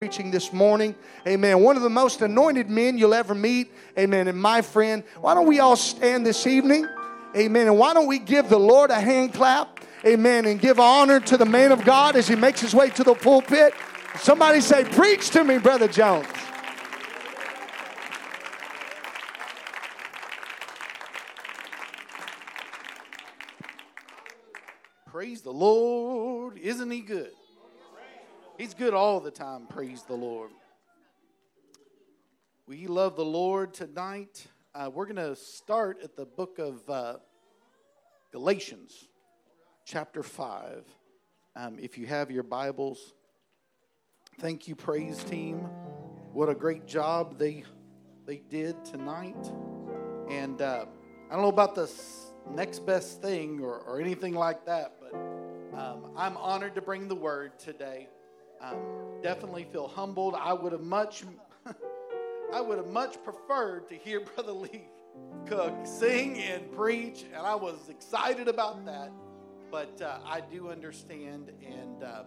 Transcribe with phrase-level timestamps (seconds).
[0.00, 0.94] preaching this morning.
[1.28, 1.62] Amen.
[1.62, 3.70] One of the most anointed men you'll ever meet.
[3.98, 4.28] Amen.
[4.28, 6.88] And my friend, why don't we all stand this evening?
[7.36, 7.66] Amen.
[7.66, 9.78] And why don't we give the Lord a hand clap?
[10.06, 10.46] Amen.
[10.46, 13.12] And give honor to the man of God as he makes his way to the
[13.12, 13.74] pulpit.
[14.16, 16.26] Somebody say, Preach to me, Brother Jones.
[25.04, 26.56] Praise the Lord.
[26.56, 27.32] Isn't he good?
[28.60, 29.66] He's good all the time.
[29.66, 30.50] Praise the Lord.
[32.66, 34.46] We love the Lord tonight.
[34.74, 37.14] Uh, we're going to start at the book of uh,
[38.32, 39.08] Galatians,
[39.86, 40.84] chapter 5.
[41.56, 43.14] Um, if you have your Bibles,
[44.40, 45.60] thank you, praise team.
[46.34, 47.64] What a great job they,
[48.26, 49.50] they did tonight.
[50.28, 50.84] And uh,
[51.30, 51.90] I don't know about the
[52.50, 55.14] next best thing or, or anything like that, but
[55.80, 58.08] um, I'm honored to bring the word today.
[58.62, 58.76] Um,
[59.22, 60.34] definitely feel humbled.
[60.34, 61.24] I would have much,
[62.52, 64.88] I would have much preferred to hear Brother Lee
[65.46, 69.10] Cook sing and preach, and I was excited about that.
[69.70, 72.24] But uh, I do understand, and uh,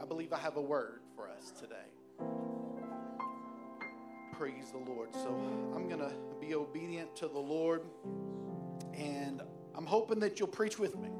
[0.00, 1.74] I believe I have a word for us today.
[4.32, 5.14] Praise the Lord.
[5.14, 5.28] So
[5.74, 7.82] I'm going to be obedient to the Lord,
[8.94, 9.42] and
[9.74, 11.10] I'm hoping that you'll preach with me.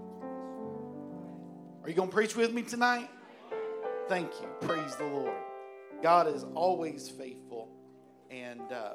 [1.83, 3.09] Are you going to preach with me tonight?
[4.09, 4.47] Thank you.
[4.61, 5.35] Praise the Lord.
[6.01, 7.69] God is always faithful.
[8.31, 8.95] And uh,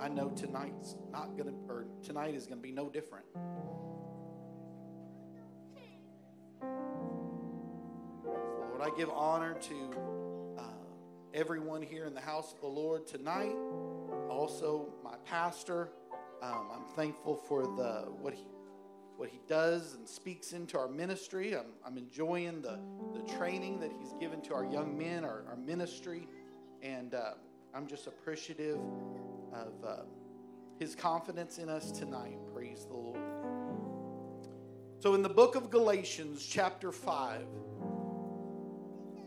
[0.00, 3.24] I know tonight's not going to, or tonight is going to be no different.
[8.24, 9.90] Lord, I give honor to
[10.58, 10.62] uh,
[11.32, 13.54] everyone here in the house of the Lord tonight.
[14.28, 15.90] Also, my pastor.
[16.42, 18.44] Um, I'm thankful for the what he
[19.16, 21.56] what he does and speaks into our ministry.
[21.56, 22.78] I'm, I'm enjoying the,
[23.14, 26.28] the training that he's given to our young men, our, our ministry,
[26.82, 27.32] and uh,
[27.74, 28.78] I'm just appreciative
[29.52, 29.96] of uh,
[30.78, 32.38] his confidence in us tonight.
[32.52, 33.20] Praise the Lord.
[34.98, 37.42] So, in the book of Galatians, chapter 5,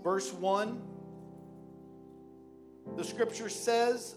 [0.03, 0.81] verse 1,
[2.95, 4.15] the scripture says,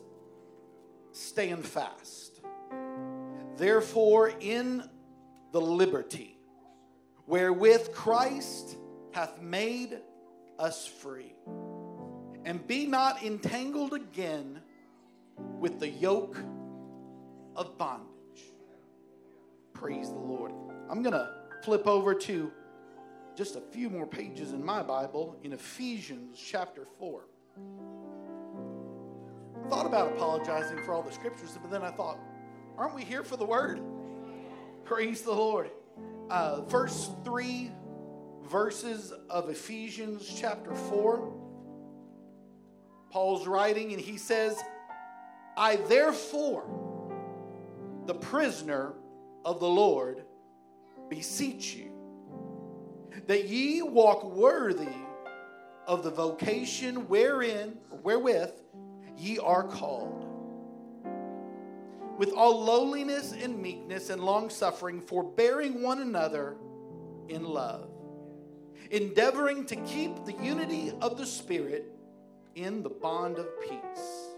[1.12, 2.40] Stand fast.
[3.56, 4.88] Therefore, in
[5.52, 6.38] the liberty
[7.26, 8.76] wherewith Christ
[9.12, 9.98] hath made
[10.58, 11.34] us free.
[12.44, 14.60] And be not entangled again
[15.60, 16.36] with the yoke
[17.54, 18.08] of bondage.
[19.74, 20.52] Praise the Lord.
[20.90, 21.30] I'm going to
[21.62, 22.50] flip over to
[23.36, 27.22] just a few more pages in my Bible in Ephesians chapter 4.
[29.68, 32.18] Thought about apologizing for all the scriptures, but then I thought,
[32.76, 33.80] aren't we here for the word?
[34.84, 35.70] Praise the Lord.
[36.28, 37.70] Uh, first three
[38.50, 41.32] verses of Ephesians chapter 4.
[43.10, 44.58] Paul's writing, and he says,
[45.56, 46.64] I therefore,
[48.06, 48.94] the prisoner
[49.44, 50.24] of the Lord,
[51.08, 51.92] beseech you
[53.26, 54.88] that ye walk worthy
[55.86, 58.52] of the vocation wherein, wherewith
[59.16, 60.31] ye are called
[62.18, 66.56] with all lowliness and meekness and long suffering, forbearing one another
[67.28, 67.88] in love,
[68.90, 71.92] endeavoring to keep the unity of the Spirit
[72.54, 74.28] in the bond of peace.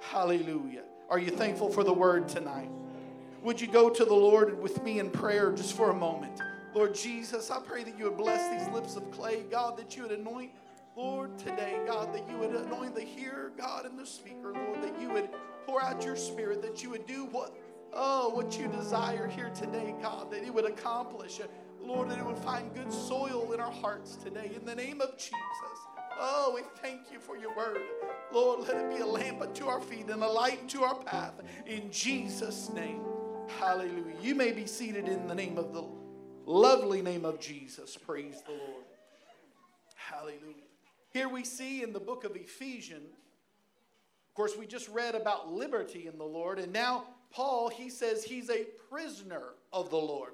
[0.00, 0.82] Hallelujah.
[1.08, 2.70] Are you thankful for the word tonight?
[3.42, 6.40] Would you go to the Lord with me in prayer just for a moment?
[6.74, 10.02] Lord Jesus, I pray that you would bless these lips of clay, God, that you
[10.02, 10.50] would anoint,
[10.94, 15.00] Lord, today, God, that you would anoint the hearer, God, and the speaker, Lord, that
[15.00, 15.29] you would
[15.70, 17.56] pour out your spirit, that you would do what,
[17.92, 21.40] oh, what you desire here today, God, that it would accomplish.
[21.80, 24.50] Lord, that it would find good soil in our hearts today.
[24.54, 25.34] In the name of Jesus.
[26.18, 27.80] Oh, we thank you for your word.
[28.32, 31.40] Lord, let it be a lamp unto our feet and a light unto our path.
[31.66, 33.02] In Jesus' name.
[33.58, 34.16] Hallelujah.
[34.20, 35.84] You may be seated in the name of the
[36.46, 37.96] lovely name of Jesus.
[37.96, 38.84] Praise the Lord.
[39.94, 40.66] Hallelujah.
[41.12, 43.14] Here we see in the book of Ephesians
[44.40, 48.48] course, we just read about liberty in the Lord, and now Paul, he says he's
[48.48, 50.32] a prisoner of the Lord.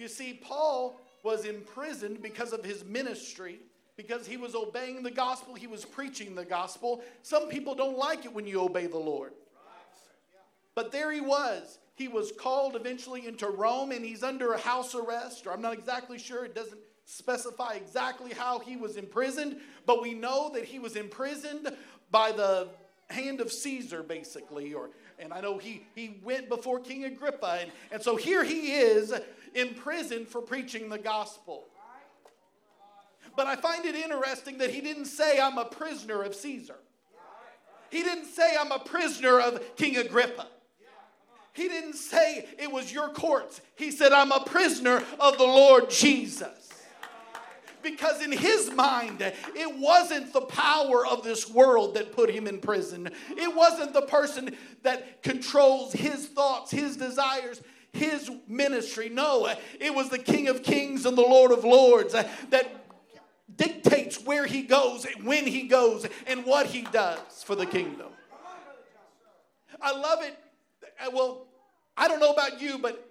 [0.00, 3.60] You see, Paul was imprisoned because of his ministry,
[3.96, 7.04] because he was obeying the gospel, he was preaching the gospel.
[7.22, 9.30] Some people don't like it when you obey the Lord.
[10.74, 11.78] But there he was.
[11.94, 16.18] He was called eventually into Rome and he's under house arrest, or I'm not exactly
[16.18, 20.96] sure, it doesn't specify exactly how he was imprisoned, but we know that he was
[20.96, 21.68] imprisoned
[22.10, 22.70] by the
[23.10, 24.72] hand of Caesar, basically.
[24.72, 28.72] Or and I know he he went before King Agrippa, and, and so here he
[28.72, 29.12] is
[29.54, 31.66] in prison for preaching the gospel.
[33.36, 36.76] But I find it interesting that he didn't say, I'm a prisoner of Caesar.
[37.90, 40.46] He didn't say, I'm a prisoner of King Agrippa.
[41.52, 43.60] He didn't say it was your courts.
[43.76, 46.70] He said, I'm a prisoner of the Lord Jesus.
[47.82, 52.58] Because in his mind, it wasn't the power of this world that put him in
[52.60, 53.10] prison.
[53.30, 57.62] It wasn't the person that controls his thoughts, his desires,
[57.92, 59.08] his ministry.
[59.08, 62.68] No, it was the King of Kings and the Lord of Lords that
[63.56, 68.08] dictates where he goes, when he goes, and what he does for the kingdom.
[69.82, 70.38] I love it.
[71.12, 71.46] Well,
[71.96, 73.09] I don't know about you, but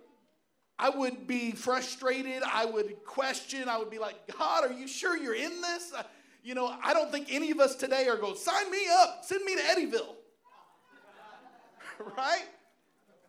[0.80, 2.42] I would be frustrated.
[2.42, 3.68] I would question.
[3.68, 5.92] I would be like, God, are you sure you're in this?
[5.94, 6.04] Uh,
[6.42, 9.44] you know, I don't think any of us today are going, sign me up, send
[9.44, 10.16] me to Eddyville.
[12.18, 12.46] right?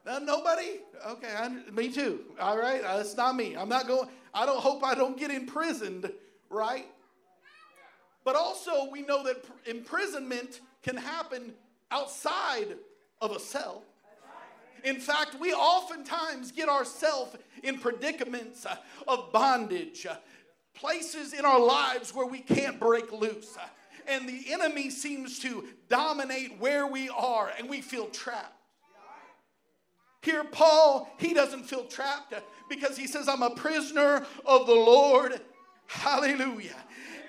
[0.06, 0.80] Uh, nobody?
[1.06, 2.20] Okay, I, me too.
[2.40, 3.56] All right, uh, it's not me.
[3.56, 6.10] I'm not going, I don't hope I don't get imprisoned,
[6.48, 6.86] right?
[8.24, 11.52] But also, we know that imprisonment can happen
[11.90, 12.76] outside
[13.20, 13.82] of a cell.
[14.84, 20.16] In fact, we oftentimes get ourselves in predicaments uh, of bondage, uh,
[20.74, 23.56] places in our lives where we can't break loose.
[23.56, 23.66] Uh,
[24.06, 28.54] and the enemy seems to dominate where we are, and we feel trapped.
[30.22, 32.34] Here, Paul, he doesn't feel trapped
[32.68, 35.40] because he says, I'm a prisoner of the Lord.
[35.86, 36.76] Hallelujah.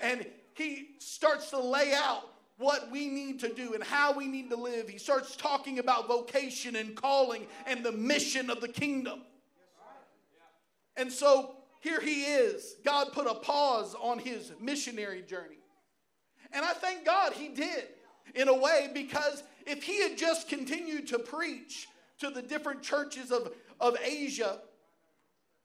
[0.02, 0.26] And
[0.56, 2.31] he starts to lay out
[2.62, 4.88] what we need to do and how we need to live.
[4.88, 9.22] He starts talking about vocation and calling and the mission of the kingdom.
[10.96, 12.76] And so here he is.
[12.86, 15.58] God put a pause on his missionary journey.
[16.54, 17.88] And I thank God he did
[18.36, 21.88] in a way because if he had just continued to preach
[22.20, 24.60] to the different churches of, of Asia,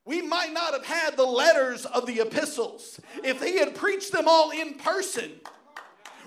[0.07, 2.99] we might not have had the letters of the epistles.
[3.23, 5.33] If he had preached them all in person,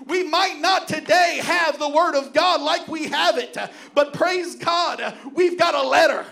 [0.06, 3.56] we might not today have the Word of God like we have it,
[3.94, 6.26] but praise God, we've got a letter.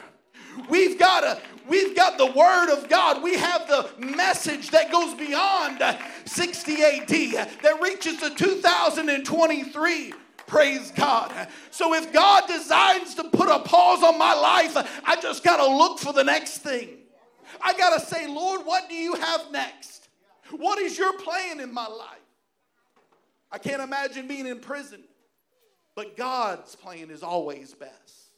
[0.68, 3.22] We've got a we've got the word of God.
[3.22, 5.82] We have the message that goes beyond
[6.24, 7.08] 60 AD
[7.62, 10.14] that reaches to 2023.
[10.46, 11.48] Praise God.
[11.70, 15.66] So if God designs to put a pause on my life, I just got to
[15.66, 16.88] look for the next thing.
[17.60, 20.08] I got to say, Lord, what do you have next?
[20.50, 22.27] What is your plan in my life?
[23.50, 25.02] I can't imagine being in prison,
[25.94, 28.28] but God's plan is always best.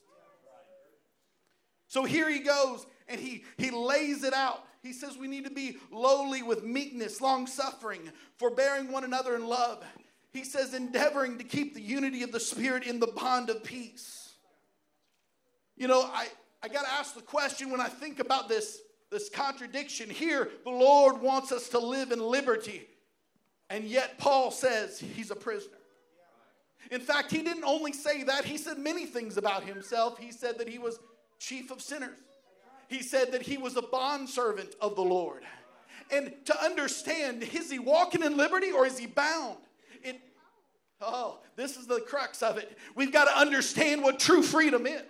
[1.88, 4.64] So here he goes and he, he lays it out.
[4.82, 9.46] He says we need to be lowly with meekness, long suffering, forbearing one another in
[9.46, 9.84] love.
[10.32, 14.34] He says, endeavoring to keep the unity of the Spirit in the bond of peace.
[15.76, 16.28] You know, I,
[16.62, 18.78] I got to ask the question when I think about this,
[19.10, 20.48] this contradiction here.
[20.62, 22.86] The Lord wants us to live in liberty.
[23.70, 25.76] And yet, Paul says he's a prisoner.
[26.90, 30.18] In fact, he didn't only say that, he said many things about himself.
[30.18, 30.98] He said that he was
[31.38, 32.18] chief of sinners,
[32.88, 35.42] he said that he was a bondservant of the Lord.
[36.12, 39.58] And to understand, is he walking in liberty or is he bound?
[40.02, 40.20] It,
[41.00, 42.76] oh, this is the crux of it.
[42.96, 45.02] We've got to understand what true freedom is.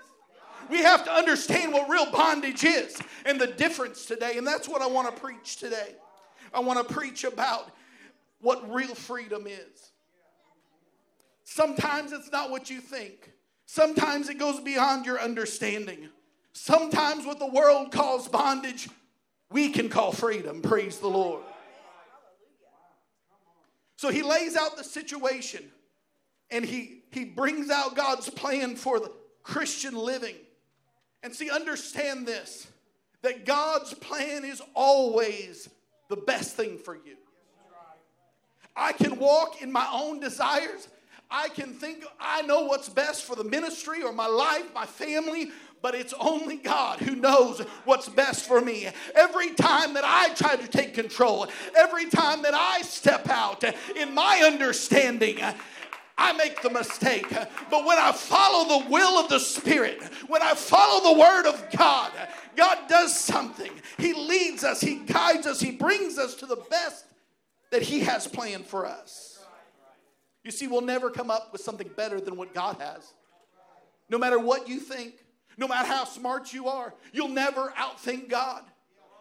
[0.69, 4.37] We have to understand what real bondage is and the difference today.
[4.37, 5.95] And that's what I want to preach today.
[6.53, 7.71] I want to preach about
[8.41, 9.93] what real freedom is.
[11.45, 13.33] Sometimes it's not what you think,
[13.67, 16.09] sometimes it goes beyond your understanding.
[16.53, 18.89] Sometimes what the world calls bondage,
[19.51, 20.61] we can call freedom.
[20.63, 21.43] Praise the Lord.
[23.97, 25.63] So he lays out the situation
[26.51, 30.35] and he, he brings out God's plan for the Christian living.
[31.23, 32.67] And see, understand this
[33.23, 35.69] that God's plan is always
[36.09, 37.17] the best thing for you.
[38.81, 40.89] I can walk in my own desires.
[41.31, 45.51] I can think I know what's best for the ministry or my life, my family,
[45.83, 48.89] but it's only God who knows what's best for me.
[49.15, 51.47] Every time that I try to take control,
[51.77, 53.63] every time that I step out
[53.97, 55.39] in my understanding,
[56.19, 57.29] I make the mistake.
[57.71, 61.65] But when I follow the will of the Spirit, when I follow the Word of
[61.77, 62.13] God,
[62.57, 63.73] God does something.
[63.99, 67.05] He leads us, He guides us, He brings us to the best
[67.71, 69.45] that He has planned for us.
[70.45, 73.13] You see, we'll never come up with something better than what God has.
[74.09, 75.15] No matter what you think,
[75.57, 78.63] no matter how smart you are, you'll never outthink God.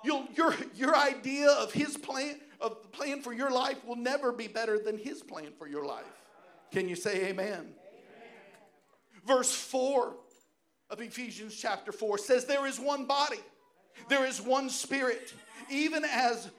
[0.03, 4.31] You'll, your, your idea of His plan, of the plan for your life, will never
[4.31, 6.05] be better than His plan for your life.
[6.71, 7.53] Can you say amen?
[7.53, 7.73] amen?
[9.25, 10.15] Verse 4
[10.89, 13.39] of Ephesians chapter 4 says, There is one body,
[14.07, 15.33] there is one spirit,
[15.69, 16.49] even as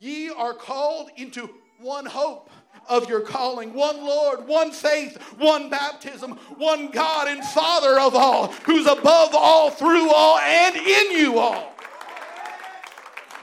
[0.00, 1.50] Ye are called into
[1.80, 2.50] one hope
[2.88, 8.48] of your calling, one Lord, one faith, one baptism, one God and Father of all,
[8.64, 11.74] who's above all, through all, and in you all.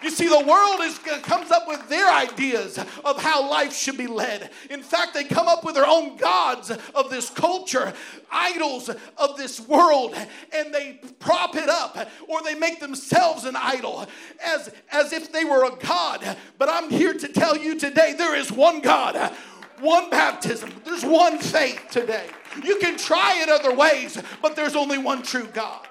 [0.06, 3.98] You see, the world is, uh, comes up with their ideas of how life should
[3.98, 4.52] be led.
[4.70, 7.92] In fact, they come up with their own gods of this culture,
[8.32, 10.16] idols of this world,
[10.54, 11.98] and they prop it up
[12.28, 14.06] or they make themselves an idol
[14.46, 16.38] as, as if they were a god.
[16.60, 19.34] But I'm here to tell you today there is one God,
[19.80, 22.28] one baptism, there's one faith today.
[22.64, 25.88] You can try it other ways, but there's only one true God.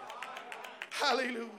[0.91, 1.54] Hallelujah.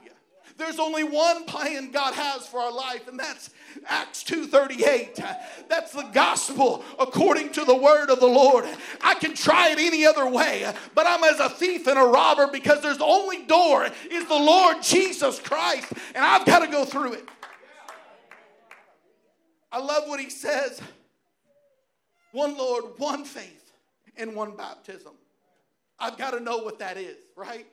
[0.56, 3.50] There's only one plan God has for our life, and that's
[3.86, 5.20] Acts 2:38.
[5.68, 8.66] That's the gospel according to the word of the Lord.
[9.02, 12.46] I can try it any other way, but I'm as a thief and a robber
[12.46, 16.84] because there's the only door is the Lord Jesus Christ, and I've got to go
[16.86, 17.28] through it.
[19.70, 20.80] I love what he says.
[22.32, 23.72] One Lord, one faith,
[24.16, 25.12] and one baptism.
[25.98, 27.66] I've got to know what that is, right?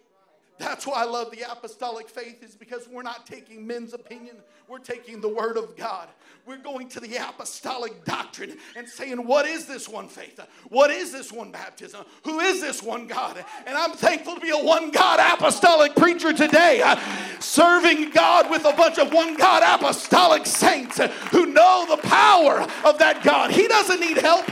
[0.59, 4.79] That's why I love the apostolic faith, is because we're not taking men's opinion, we're
[4.79, 6.09] taking the word of God.
[6.45, 10.39] We're going to the apostolic doctrine and saying, What is this one faith?
[10.69, 12.05] What is this one baptism?
[12.25, 13.43] Who is this one God?
[13.65, 16.99] And I'm thankful to be a one God apostolic preacher today, uh,
[17.39, 20.99] serving God with a bunch of one God apostolic saints
[21.31, 23.51] who know the power of that God.
[23.51, 24.45] He doesn't need help,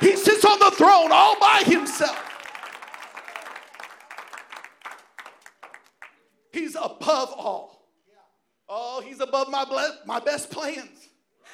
[0.00, 2.35] He sits on the throne all by Himself.
[6.56, 7.86] He's above all.
[8.66, 11.08] Oh, he's above my, ble- my best plans.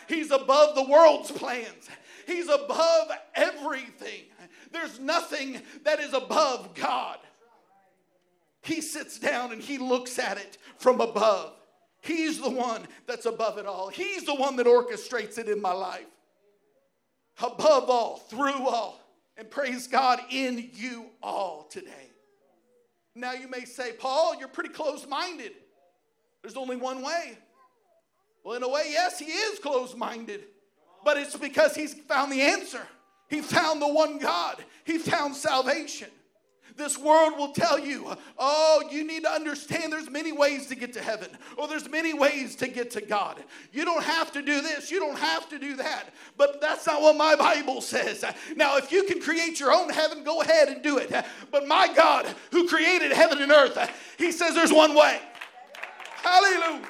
[0.08, 1.88] He's above the world's plans.
[2.24, 4.22] He's above everything.
[4.70, 7.18] There's nothing that is above God.
[8.62, 11.52] He sits down and he looks at it from above.
[12.00, 13.88] He's the one that's above it all.
[13.88, 16.06] He's the one that orchestrates it in my life.
[17.42, 19.00] Above all, through all,
[19.36, 22.11] and praise God in you all today.
[23.14, 25.52] Now you may say, Paul, you're pretty close minded.
[26.42, 27.38] There's only one way.
[28.44, 30.44] Well, in a way, yes, he is close minded,
[31.04, 32.82] but it's because he's found the answer.
[33.28, 36.08] He found the one God, he found salvation.
[36.76, 40.92] This world will tell you, oh, you need to understand there's many ways to get
[40.94, 43.42] to heaven, or there's many ways to get to God.
[43.72, 46.14] You don't have to do this, you don't have to do that.
[46.36, 48.24] But that's not what my Bible says.
[48.56, 51.12] Now, if you can create your own heaven, go ahead and do it.
[51.50, 53.78] But my God, who created heaven and earth,
[54.16, 55.20] He says there's one way.
[56.22, 56.86] Hallelujah.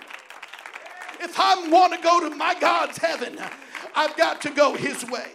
[1.21, 3.39] If I want to go to my God's heaven,
[3.95, 5.33] I've got to go His way.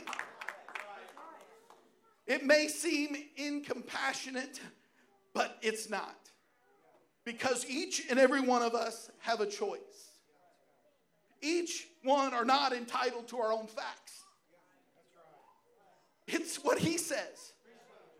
[2.27, 4.59] It may seem incompassionate,
[5.33, 6.15] but it's not.
[7.23, 10.11] Because each and every one of us have a choice.
[11.41, 14.23] Each one are not entitled to our own facts.
[16.27, 17.53] It's what he says.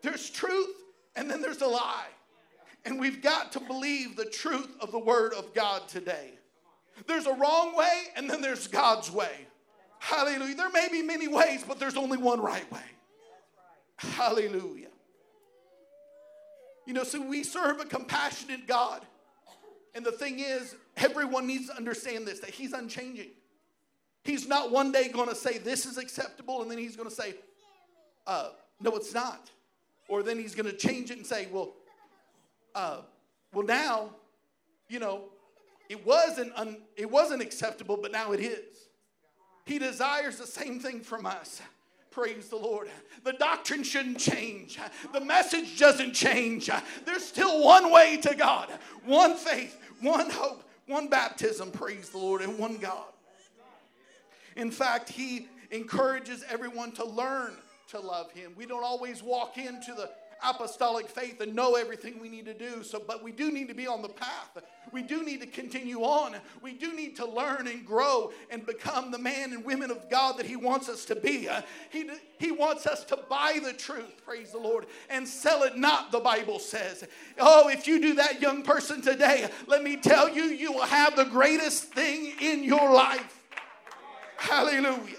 [0.02, 0.74] There's truth
[1.16, 2.06] and then there's a lie.
[2.84, 6.38] And we've got to believe the truth of the word of God today.
[7.06, 9.46] There's a wrong way and then there's God's way.
[9.98, 10.54] Hallelujah.
[10.54, 12.80] There may be many ways, but there's only one right way.
[13.98, 14.88] Hallelujah.
[16.86, 19.04] You know, so we serve a compassionate God.
[19.94, 23.30] And the thing is, everyone needs to understand this that He's unchanging.
[24.24, 27.14] He's not one day going to say this is acceptable, and then He's going to
[27.14, 27.34] say,
[28.26, 28.50] uh,
[28.80, 29.50] no, it's not.
[30.08, 31.74] Or then He's going to change it and say, well,
[32.74, 33.00] uh,
[33.52, 34.10] well, now,
[34.88, 35.24] you know,
[35.88, 38.88] it wasn't, un- it wasn't acceptable, but now it is.
[39.64, 41.60] He desires the same thing from us.
[42.18, 42.88] Praise the Lord.
[43.22, 44.76] The doctrine shouldn't change.
[45.12, 46.68] The message doesn't change.
[47.04, 48.70] There's still one way to God,
[49.04, 53.06] one faith, one hope, one baptism, praise the Lord, and one God.
[54.56, 57.52] In fact, He encourages everyone to learn
[57.90, 58.52] to love Him.
[58.56, 60.10] We don't always walk into the
[60.42, 62.82] apostolic faith and know everything we need to do.
[62.82, 64.58] So, but we do need to be on the path.
[64.92, 66.36] We do need to continue on.
[66.62, 70.38] We do need to learn and grow and become the man and women of God
[70.38, 71.48] that He wants us to be.
[71.90, 76.12] He, he wants us to buy the truth, praise the Lord, and sell it not,
[76.12, 77.04] the Bible says.
[77.38, 81.16] Oh, if you do that, young person, today, let me tell you, you will have
[81.16, 83.44] the greatest thing in your life.
[84.36, 85.16] Hallelujah.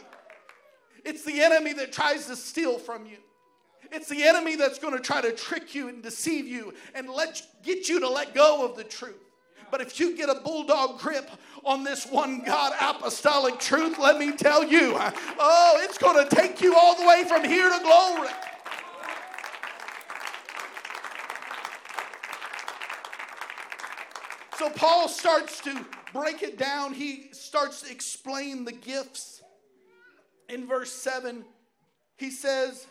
[1.03, 3.17] It's the enemy that tries to steal from you.
[3.91, 7.41] It's the enemy that's going to try to trick you and deceive you and let
[7.63, 9.15] get you to let go of the truth.
[9.71, 11.29] But if you get a bulldog grip
[11.63, 16.61] on this one God apostolic truth, let me tell you, oh, it's going to take
[16.61, 18.29] you all the way from here to glory.
[24.57, 26.93] So Paul starts to break it down.
[26.93, 29.39] He starts to explain the gifts
[30.49, 31.45] in verse 7,
[32.17, 32.87] he says,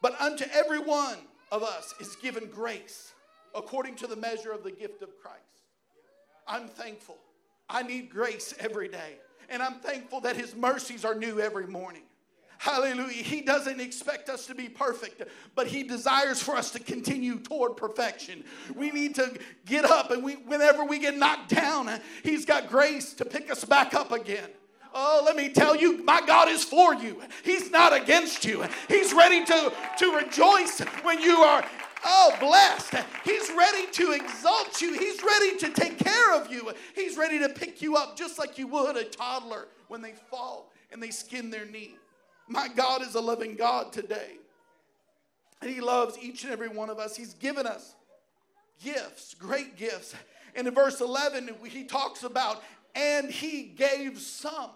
[0.00, 1.18] But unto every one
[1.52, 3.12] of us is given grace
[3.54, 5.38] according to the measure of the gift of Christ.
[6.46, 7.18] I'm thankful.
[7.68, 9.18] I need grace every day.
[9.48, 12.02] And I'm thankful that his mercies are new every morning.
[12.60, 13.22] Hallelujah.
[13.22, 15.22] He doesn't expect us to be perfect,
[15.54, 18.44] but He desires for us to continue toward perfection.
[18.76, 21.88] We need to get up, and we, whenever we get knocked down,
[22.22, 24.50] He's got grace to pick us back up again.
[24.94, 27.20] Oh, let me tell you, my God is for you.
[27.44, 28.64] He's not against you.
[28.88, 31.64] He's ready to, to rejoice when you are,
[32.04, 32.94] oh, blessed.
[33.24, 34.98] He's ready to exalt you.
[34.98, 36.72] He's ready to take care of you.
[36.94, 40.72] He's ready to pick you up just like you would a toddler when they fall
[40.92, 41.94] and they skin their knee.
[42.48, 44.38] My God is a loving God today.
[45.62, 47.16] And He loves each and every one of us.
[47.16, 47.94] He's given us
[48.82, 50.14] gifts, great gifts.
[50.56, 52.62] And in verse 11, He talks about,
[52.94, 54.70] and He gave some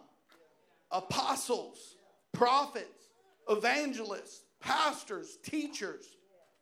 [0.95, 1.97] apostles,
[2.33, 3.09] prophets,
[3.49, 6.17] evangelists, pastors, teachers.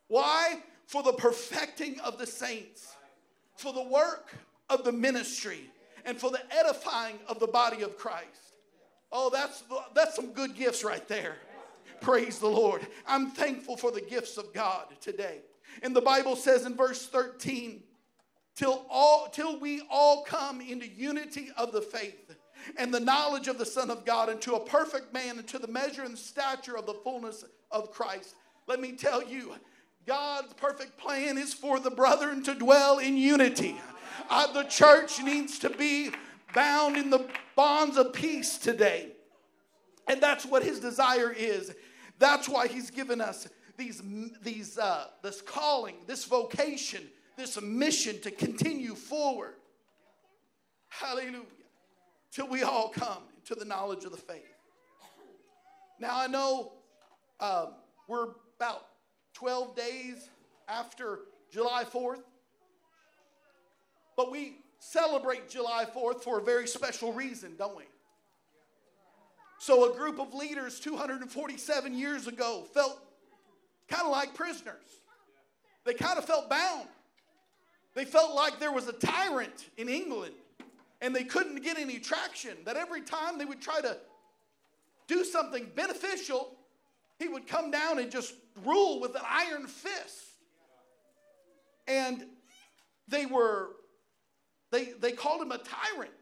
[0.08, 0.58] Why?
[0.86, 2.96] For the perfecting of the saints,
[3.56, 4.34] for the work
[4.68, 5.70] of the ministry,
[6.04, 8.56] and for the edifying of the body of Christ.
[9.12, 9.62] Oh, that's,
[9.94, 11.36] that's some good gifts right there.
[12.00, 12.84] Praise the Lord.
[13.06, 15.38] I'm thankful for the gifts of God today.
[15.82, 17.82] And the Bible says in verse 13,
[18.56, 22.34] till all till we all come into unity of the faith
[22.76, 26.02] and the knowledge of the Son of God into a perfect man into the measure
[26.02, 28.34] and stature of the fullness of Christ.
[28.66, 29.54] Let me tell you,
[30.06, 33.76] God's perfect plan is for the brethren to dwell in unity.
[34.28, 36.10] Uh, the church needs to be
[36.54, 37.26] bound in the
[37.56, 39.08] bonds of peace today.
[40.08, 41.72] And that's what his desire is.
[42.18, 44.02] That's why he's given us these,
[44.42, 47.02] these, uh, this calling, this vocation,
[47.36, 49.54] this mission to continue forward.
[50.88, 51.42] Hallelujah.
[52.32, 54.56] Till we all come to the knowledge of the faith.
[56.00, 56.72] Now, I know
[57.38, 57.74] um,
[58.08, 58.86] we're about
[59.34, 60.30] 12 days
[60.66, 62.22] after July 4th,
[64.16, 67.84] but we celebrate July 4th for a very special reason, don't we?
[69.58, 72.98] So, a group of leaders 247 years ago felt
[73.88, 74.74] kind of like prisoners.
[75.84, 76.88] They kind of felt bound.
[77.94, 80.34] They felt like there was a tyrant in England
[81.02, 82.56] and they couldn't get any traction.
[82.64, 83.98] That every time they would try to
[85.08, 86.56] do something beneficial,
[87.18, 88.32] he would come down and just
[88.64, 90.24] rule with an iron fist.
[91.86, 92.24] And
[93.08, 93.70] they were
[94.70, 96.12] they, they called him a tyrant,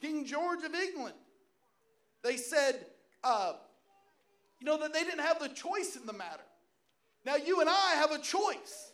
[0.00, 1.14] King George of England.
[2.22, 2.86] They said,
[3.22, 3.52] uh,
[4.58, 6.42] you know, that they didn't have the choice in the matter.
[7.26, 8.92] Now, you and I have a choice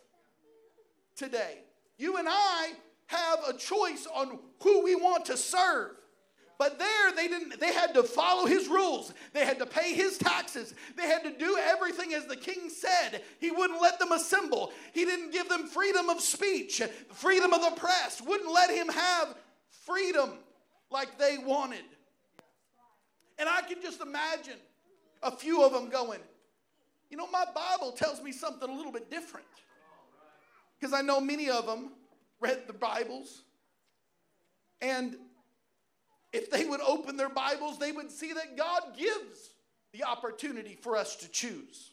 [1.14, 1.59] today.
[1.98, 2.72] You and I
[3.11, 5.90] have a choice on who we want to serve.
[6.59, 9.12] But there they didn't they had to follow his rules.
[9.33, 10.75] They had to pay his taxes.
[10.96, 13.23] They had to do everything as the king said.
[13.40, 14.70] He wouldn't let them assemble.
[14.92, 16.83] He didn't give them freedom of speech,
[17.14, 18.20] freedom of the press.
[18.20, 19.35] Wouldn't let him have
[19.87, 20.35] freedom
[20.90, 21.85] like they wanted.
[23.38, 24.59] And I can just imagine
[25.23, 26.20] a few of them going,
[27.09, 29.46] "You know, my Bible tells me something a little bit different."
[30.79, 31.92] Because I know many of them
[32.40, 33.42] read the Bibles
[34.81, 35.16] and
[36.33, 39.50] if they would open their Bibles, they would see that God gives
[39.92, 41.90] the opportunity for us to choose.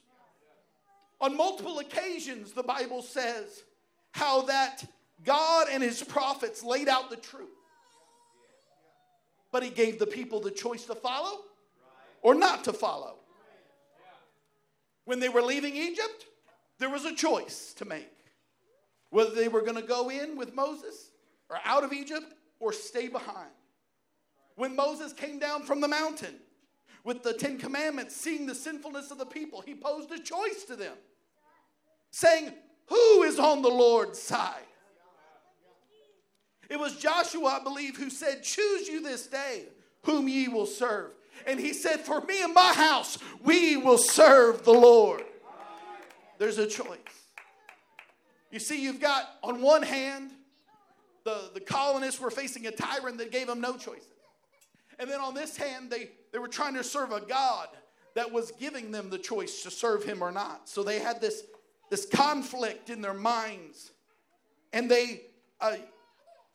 [1.19, 3.63] On multiple occasions, the Bible says
[4.11, 4.83] how that
[5.25, 7.49] God and his prophets laid out the truth.
[9.51, 11.39] But he gave the people the choice to follow
[12.21, 13.15] or not to follow.
[15.05, 16.25] When they were leaving Egypt,
[16.77, 18.16] there was a choice to make
[19.09, 21.11] whether they were going to go in with Moses
[21.49, 23.49] or out of Egypt or stay behind.
[24.55, 26.35] When Moses came down from the mountain
[27.03, 30.75] with the Ten Commandments, seeing the sinfulness of the people, he posed a choice to
[30.75, 30.95] them,
[32.11, 32.51] saying,
[32.87, 34.63] Who is on the Lord's side?
[36.69, 39.65] It was Joshua, I believe, who said, Choose you this day
[40.03, 41.11] whom ye will serve.
[41.45, 45.23] And he said, For me and my house, we will serve the Lord.
[46.39, 46.97] There's a choice.
[48.51, 50.31] You see, you've got on one hand,
[51.25, 54.07] the, the colonists were facing a tyrant that gave them no choices.
[54.99, 57.67] And then on this hand, they, they were trying to serve a God
[58.15, 60.67] that was giving them the choice to serve him or not.
[60.69, 61.43] So they had this,
[61.89, 63.91] this conflict in their minds.
[64.73, 65.21] And they,
[65.61, 65.75] uh,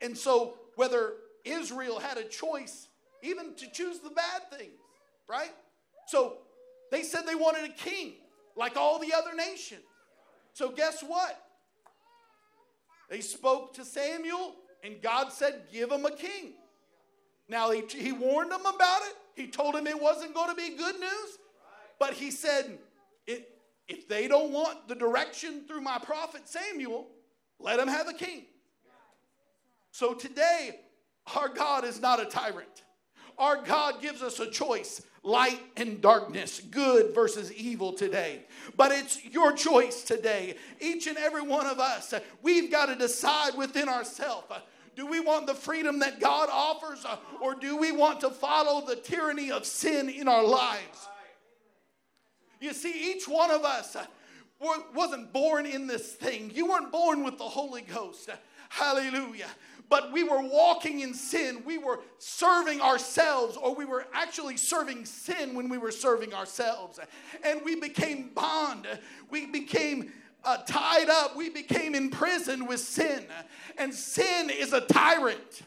[0.00, 1.12] and so whether
[1.44, 2.88] Israel had a choice
[3.22, 4.72] even to choose the bad things,
[5.28, 5.52] right?
[6.06, 6.38] So
[6.90, 8.14] they said they wanted a king
[8.56, 9.82] like all the other nations.
[10.54, 11.40] So guess what?
[13.08, 16.54] They spoke to Samuel, and God said, Give him a king.
[17.48, 20.76] Now, he, he warned them about it, He told him it wasn't going to be
[20.76, 21.38] good news,
[21.98, 22.78] but he said,
[23.92, 27.08] if they don't want the direction through my prophet Samuel,
[27.58, 28.44] let him have a king.
[29.90, 30.80] So today,
[31.36, 32.84] our God is not a tyrant.
[33.38, 38.40] Our God gives us a choice light and darkness, good versus evil today.
[38.76, 40.56] But it's your choice today.
[40.80, 44.46] Each and every one of us, we've got to decide within ourselves.
[44.96, 47.06] Do we want the freedom that God offers,
[47.40, 51.08] or do we want to follow the tyranny of sin in our lives?
[52.60, 53.96] You see, each one of us
[54.94, 56.50] wasn't born in this thing.
[56.54, 58.28] You weren't born with the Holy Ghost.
[58.68, 59.48] Hallelujah
[59.92, 61.62] but we were walking in sin.
[61.66, 66.98] We were serving ourselves, or we were actually serving sin when we were serving ourselves.
[67.44, 68.88] And we became bond.
[69.28, 70.10] We became
[70.46, 71.36] uh, tied up.
[71.36, 73.26] We became imprisoned with sin.
[73.76, 75.60] And sin is a tyrant.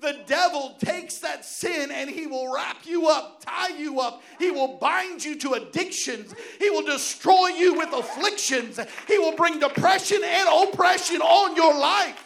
[0.00, 4.22] The devil takes that sin and he will wrap you up, tie you up.
[4.38, 6.34] He will bind you to addictions.
[6.58, 8.80] He will destroy you with afflictions.
[9.06, 12.25] He will bring depression and oppression on your life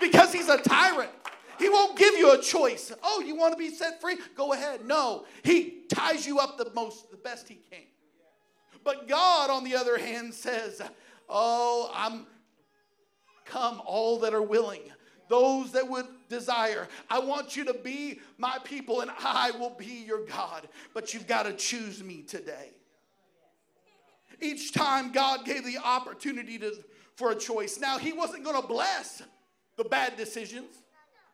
[0.00, 1.10] because he's a tyrant.
[1.58, 2.92] He won't give you a choice.
[3.02, 4.16] Oh, you want to be set free?
[4.36, 4.84] Go ahead.
[4.84, 7.82] No, he ties you up the most, the best he can.
[8.84, 10.80] But God, on the other hand, says,
[11.28, 12.26] Oh, I'm
[13.44, 14.82] come, all that are willing,
[15.28, 16.88] those that would desire.
[17.08, 20.68] I want you to be my people, and I will be your God.
[20.94, 22.70] But you've got to choose me today.
[24.40, 26.74] Each time God gave the opportunity to,
[27.14, 27.80] for a choice.
[27.80, 29.22] Now, He wasn't going to bless
[29.76, 30.82] the bad decisions.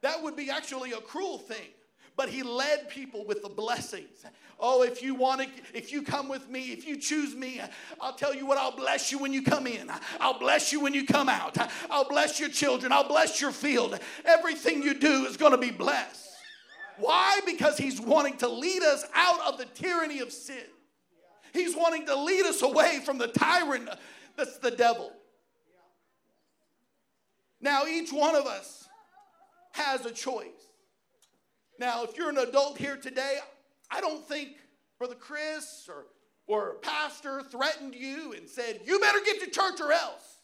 [0.02, 1.68] That would be actually a cruel thing.
[2.14, 4.24] But he led people with the blessings.
[4.60, 7.60] Oh, if you want to, if you come with me, if you choose me,
[8.00, 9.90] I'll tell you what, I'll bless you when you come in.
[10.20, 11.56] I'll bless you when you come out.
[11.90, 12.92] I'll bless your children.
[12.92, 13.98] I'll bless your field.
[14.26, 16.28] Everything you do is going to be blessed.
[16.98, 17.40] Why?
[17.46, 20.66] Because he's wanting to lead us out of the tyranny of sin.
[21.54, 23.88] He's wanting to lead us away from the tyrant
[24.36, 25.12] that's the devil.
[27.62, 28.88] Now, each one of us
[29.72, 30.48] has a choice.
[31.78, 33.38] Now, if you're an adult here today,
[33.90, 34.50] I don't think
[34.98, 36.06] Brother Chris or,
[36.46, 40.38] or Pastor threatened you and said, You better get to church or else.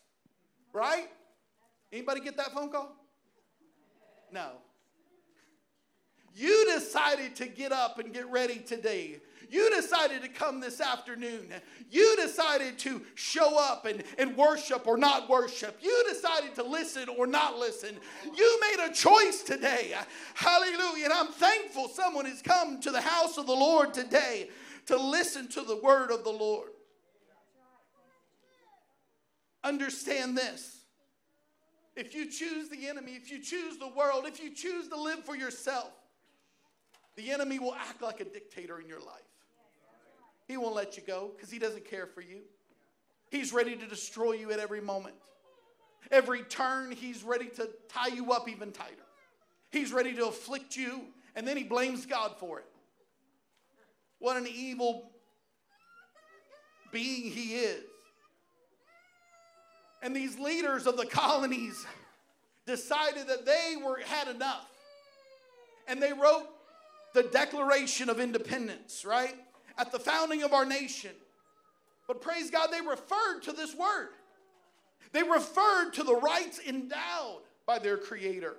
[0.72, 1.08] Right?
[1.92, 2.94] Anybody get that phone call?
[4.32, 4.50] No.
[6.34, 9.20] You decided to get up and get ready today
[9.50, 11.46] you decided to come this afternoon.
[11.90, 15.78] You decided to show up and, and worship or not worship.
[15.80, 17.96] You decided to listen or not listen.
[18.36, 19.94] You made a choice today.
[20.34, 21.04] Hallelujah.
[21.04, 24.50] And I'm thankful someone has come to the house of the Lord today
[24.86, 26.70] to listen to the word of the Lord.
[29.64, 30.78] Understand this.
[31.96, 35.24] If you choose the enemy, if you choose the world, if you choose to live
[35.24, 35.90] for yourself,
[37.16, 39.24] the enemy will act like a dictator in your life.
[40.48, 42.40] He won't let you go because he doesn't care for you.
[43.30, 45.14] He's ready to destroy you at every moment.
[46.10, 48.94] Every turn, he's ready to tie you up even tighter.
[49.70, 51.02] He's ready to afflict you,
[51.36, 52.66] and then he blames God for it.
[54.18, 55.10] What an evil
[56.90, 57.84] being he is.
[60.02, 61.86] And these leaders of the colonies
[62.66, 64.66] decided that they were had enough.
[65.86, 66.46] And they wrote
[67.12, 69.34] the Declaration of Independence, right?
[69.78, 71.12] At the founding of our nation.
[72.06, 74.08] But praise God, they referred to this word.
[75.12, 78.56] They referred to the rights endowed by their Creator,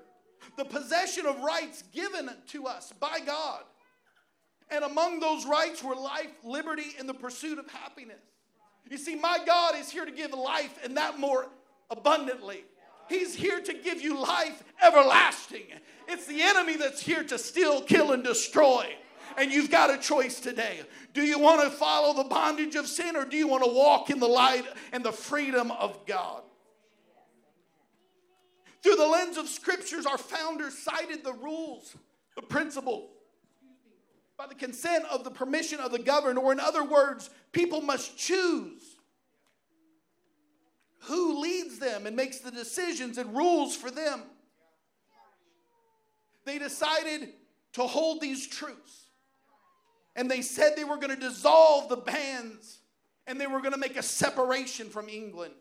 [0.57, 3.61] the possession of rights given to us by God.
[4.71, 8.21] And among those rights were life, liberty, and the pursuit of happiness.
[8.89, 11.47] You see, my God is here to give life and that more
[11.89, 12.63] abundantly.
[13.07, 15.65] He's here to give you life everlasting.
[16.07, 18.95] It's the enemy that's here to steal, kill, and destroy.
[19.39, 20.81] And you've got a choice today.
[21.13, 24.09] Do you want to follow the bondage of sin or do you want to walk
[24.09, 26.41] in the light and the freedom of God?
[28.83, 31.95] Through the lens of scriptures, our founders cited the rules,
[32.35, 33.09] the principles,
[34.37, 38.17] by the consent of the permission of the governed, or in other words, people must
[38.17, 38.81] choose
[41.03, 44.21] who leads them and makes the decisions and rules for them.
[46.43, 47.29] They decided
[47.73, 49.08] to hold these truths
[50.19, 52.79] and they said they were going to dissolve the bands
[53.25, 55.53] and they were going to make a separation from England.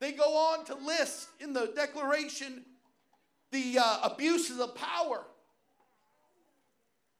[0.00, 2.64] They go on to list in the declaration
[3.52, 5.26] the uh, abuses of power.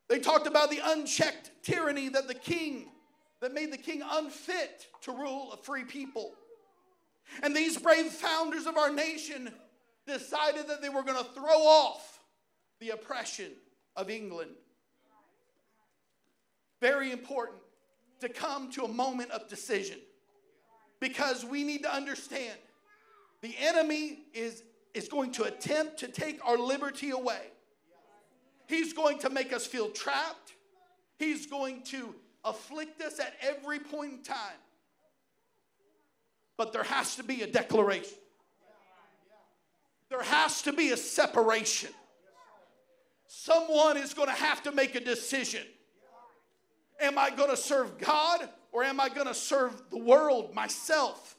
[0.09, 2.89] They talked about the unchecked tyranny that the king,
[3.43, 6.33] that made the king unfit to rule a free people.
[7.43, 9.53] And these brave founders of our nation
[10.07, 12.19] decided that they were going to throw off
[12.81, 13.51] the oppression
[13.95, 14.53] of England
[16.81, 17.59] Very important
[18.21, 19.99] to come to a moment of decision
[21.01, 22.59] because we need to understand
[23.41, 24.63] the enemy is,
[24.95, 27.43] is going to attempt to take our liberty away.
[28.67, 30.55] He's going to make us feel trapped.
[31.19, 32.15] He's going to
[32.45, 34.37] afflict us at every point in time.
[36.57, 38.19] But there has to be a declaration.
[40.11, 41.91] There has to be a separation.
[43.27, 45.63] Someone is going to have to make a decision.
[47.01, 51.37] Am I going to serve God or am I going to serve the world, myself,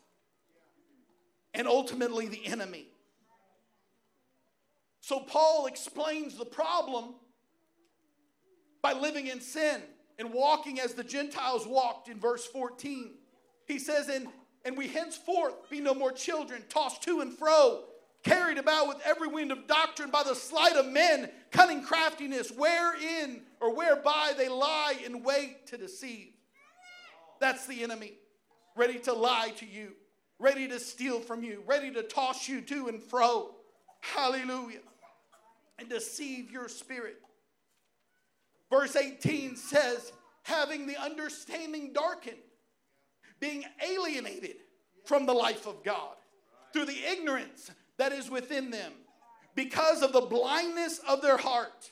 [1.53, 2.87] and ultimately the enemy?
[5.01, 7.15] So, Paul explains the problem
[8.81, 9.81] by living in sin
[10.17, 13.11] and walking as the Gentiles walked in verse 14.
[13.65, 14.27] He says, And,
[14.65, 17.83] and we henceforth be no more children, tossed to and fro
[18.23, 23.41] carried about with every wind of doctrine by the sleight of men, cunning craftiness, wherein
[23.59, 26.31] or whereby they lie in wait to deceive.
[27.39, 28.13] That's the enemy,
[28.75, 29.93] ready to lie to you,
[30.39, 33.51] ready to steal from you, ready to toss you to and fro.
[34.01, 34.79] Hallelujah.
[35.77, 37.17] And deceive your spirit.
[38.69, 40.11] Verse 18 says,
[40.43, 42.35] having the understanding darkened,
[43.39, 44.57] being alienated
[45.05, 46.15] from the life of God
[46.73, 48.91] through the ignorance that is within them
[49.55, 51.91] because of the blindness of their heart,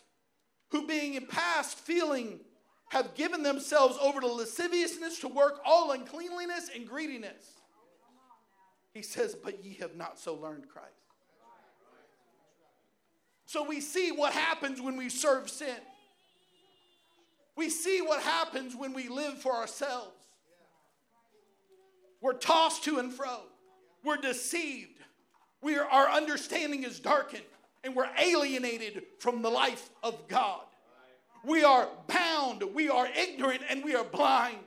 [0.70, 2.40] who being in past feeling
[2.90, 7.62] have given themselves over to lasciviousness to work all uncleanliness and greediness.
[8.94, 10.92] He says, But ye have not so learned Christ.
[13.46, 15.78] So we see what happens when we serve sin.
[17.56, 20.16] We see what happens when we live for ourselves.
[22.22, 23.42] We're tossed to and fro.
[24.04, 25.00] We're deceived.
[25.62, 27.44] We are, our understanding is darkened
[27.84, 30.62] and we're alienated from the life of God.
[31.44, 34.58] We are bound, we are ignorant, and we are blind.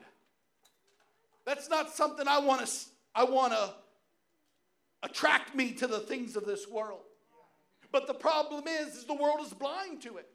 [1.45, 2.73] That's not something I want to
[3.15, 3.75] I want to
[5.03, 7.03] attract me to the things of this world.
[7.93, 10.29] But the problem is, is the world is blind to it.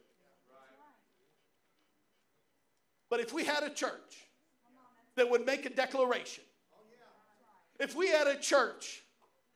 [3.08, 4.26] But if we had a church
[5.14, 6.44] that would make a declaration,
[7.78, 9.02] if we had a church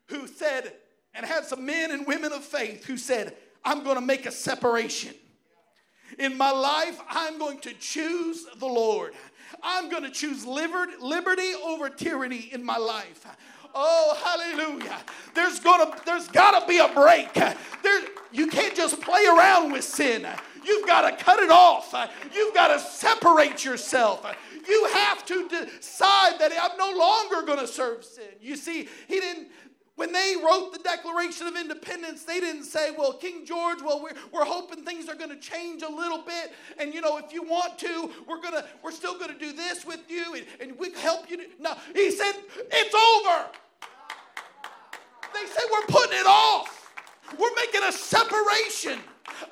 [0.07, 0.73] who said,
[1.15, 4.33] and had some men and women of faith who said, I'm going to make a
[4.33, 5.15] separation.
[6.19, 9.13] In my life, I'm going to choose the Lord.
[9.63, 13.27] I'm going to choose liberty over tyranny in my life.
[13.75, 14.99] Oh, hallelujah.
[15.35, 17.33] There's gonna there's gotta be a break.
[17.35, 20.27] There, you can't just play around with sin.
[20.65, 21.95] You've got to cut it off.
[22.35, 24.27] You've got to separate yourself.
[24.69, 28.25] You have to decide that I'm no longer going to serve sin.
[28.41, 29.49] You see, he didn't
[30.01, 34.15] when they wrote the Declaration of Independence, they didn't say, well, King George, well, we're,
[34.33, 36.55] we're hoping things are going to change a little bit.
[36.79, 39.85] And, you know, if you want to, we're to, we're still going to do this
[39.85, 41.45] with you and, and we help you.
[41.59, 43.51] No, he said, it's over.
[45.35, 46.91] They said, we're putting it off.
[47.39, 49.01] We're making a separation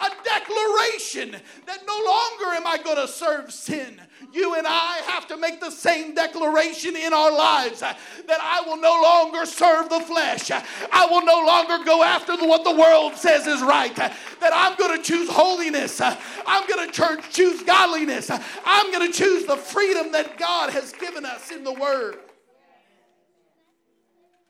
[0.01, 1.33] a declaration
[1.67, 4.01] that no longer am I going to serve sin.
[4.33, 7.95] You and I have to make the same declaration in our lives uh,
[8.27, 10.51] that I will no longer serve the flesh.
[10.51, 13.95] I will no longer go after what the world says is right.
[13.97, 16.01] That I'm going to choose holiness.
[16.01, 18.31] I'm going to choose godliness.
[18.65, 22.19] I'm going to choose the freedom that God has given us in the Word.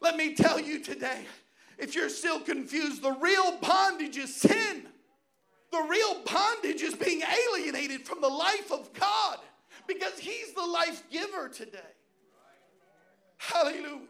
[0.00, 1.24] Let me tell you today
[1.78, 4.87] if you're still confused, the real bondage is sin.
[5.70, 9.38] The real bondage is being alienated from the life of God
[9.87, 11.78] because He's the life giver today.
[13.37, 14.00] Hallelujah.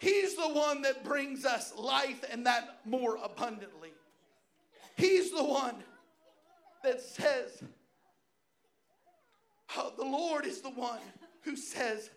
[0.00, 3.92] He's the one that brings us life and that more abundantly.
[4.96, 5.76] He's the one
[6.82, 7.62] that says,
[9.76, 10.98] oh, the Lord is the one
[11.42, 12.10] who says,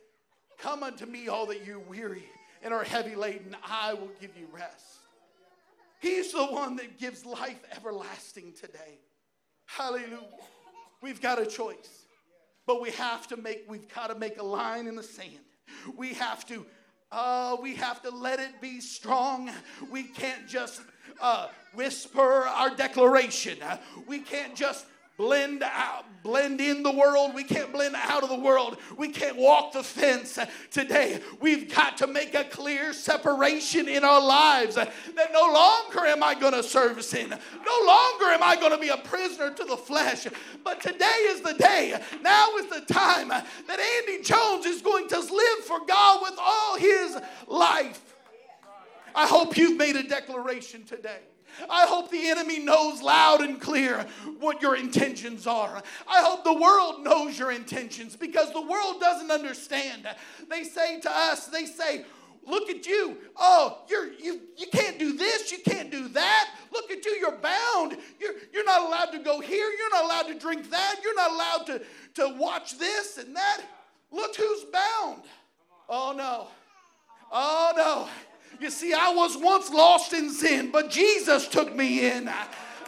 [0.57, 2.23] Come unto me, all that you're weary
[2.63, 4.97] and are heavy laden, I will give you rest.
[6.05, 8.99] He's the one that gives life everlasting today.
[9.65, 10.19] Hallelujah.
[11.01, 12.05] We've got a choice.
[12.67, 15.31] But we have to make, we've got to make a line in the sand.
[15.97, 16.63] We have to,
[17.11, 19.49] uh, we have to let it be strong.
[19.89, 20.83] We can't just
[21.19, 23.57] uh, whisper our declaration.
[24.05, 24.85] We can't just
[25.17, 27.33] blend out, blend in the world.
[27.33, 28.77] We can't blend out of the world.
[28.97, 30.37] We can't walk the fence
[30.71, 31.21] today.
[31.39, 34.91] We've got to make a clear separation in our lives that
[35.31, 37.29] no longer am I going to serve sin.
[37.29, 40.27] No longer am I going to be a prisoner to the flesh.
[40.63, 41.99] But today is the day.
[42.21, 46.77] Now is the time that Andy Jones is going to live for God with all
[46.77, 48.01] his life.
[49.13, 51.19] I hope you've made a declaration today.
[51.69, 54.05] I hope the enemy knows loud and clear
[54.39, 55.81] what your intentions are.
[56.07, 60.07] I hope the world knows your intentions because the world doesn't understand.
[60.49, 62.05] They say to us, they say,
[62.47, 63.17] Look at you.
[63.35, 65.51] Oh, you're, you, you can't do this.
[65.51, 66.51] You can't do that.
[66.71, 67.13] Look at you.
[67.13, 67.97] You're bound.
[68.19, 69.67] You're, you're not allowed to go here.
[69.67, 70.97] You're not allowed to drink that.
[71.03, 71.81] You're not allowed to,
[72.15, 73.61] to watch this and that.
[74.11, 75.23] Look who's bound.
[75.89, 76.47] Oh, no.
[77.31, 78.07] Oh, no.
[78.59, 82.29] You see, I was once lost in sin, but Jesus took me in.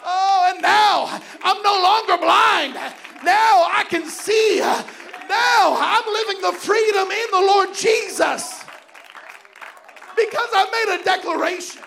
[0.06, 2.74] Oh, and now I'm no longer blind.
[3.24, 4.60] Now I can see.
[4.60, 8.64] Now I'm living the freedom in the Lord Jesus
[10.16, 11.82] because I made a declaration.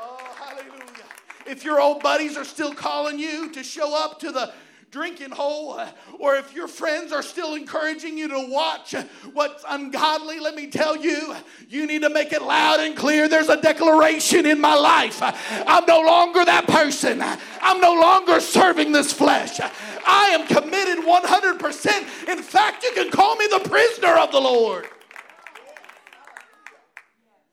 [0.00, 1.06] Oh, hallelujah.
[1.46, 4.52] If your old buddies are still calling you to show up to the
[4.92, 9.02] drinking hole, uh, or if your friends are still encouraging you to watch uh,
[9.32, 11.34] what's ungodly, let me tell you,
[11.70, 13.26] you need to make it loud and clear.
[13.26, 15.20] There's a declaration in my life.
[15.66, 17.22] I'm no longer that person.
[17.62, 19.58] I'm no longer serving this flesh.
[20.06, 22.28] I am committed 100%.
[22.28, 24.86] In fact, you can call me the prisoner of the Lord.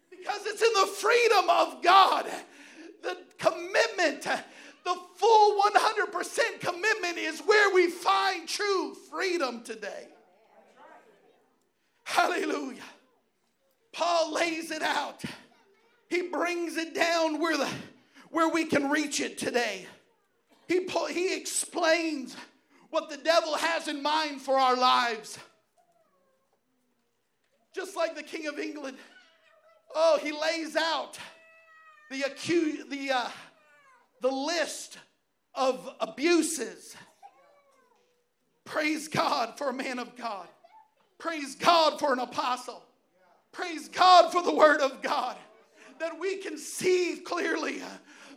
[0.10, 2.30] Because it's in the freedom of God,
[3.02, 4.28] the commitment
[4.84, 10.08] the full 100% commitment is where we find true freedom today.
[12.04, 12.82] Hallelujah.
[13.92, 15.22] Paul lays it out.
[16.10, 17.70] He brings it down where, the,
[18.32, 19.86] where we can reach it today.
[20.68, 22.36] He, he explains
[22.90, 25.38] what the devil has in mind for our lives.
[27.76, 28.98] Just like the King of England.
[29.94, 31.18] Oh, he lays out
[32.10, 32.24] the,
[32.90, 33.30] the, uh,
[34.22, 34.98] the list
[35.54, 36.96] of abuses.
[38.66, 40.48] Praise God for a man of God.
[41.18, 42.84] Praise God for an apostle.
[43.52, 45.36] Praise God for the word of God.
[46.00, 47.82] That we can see clearly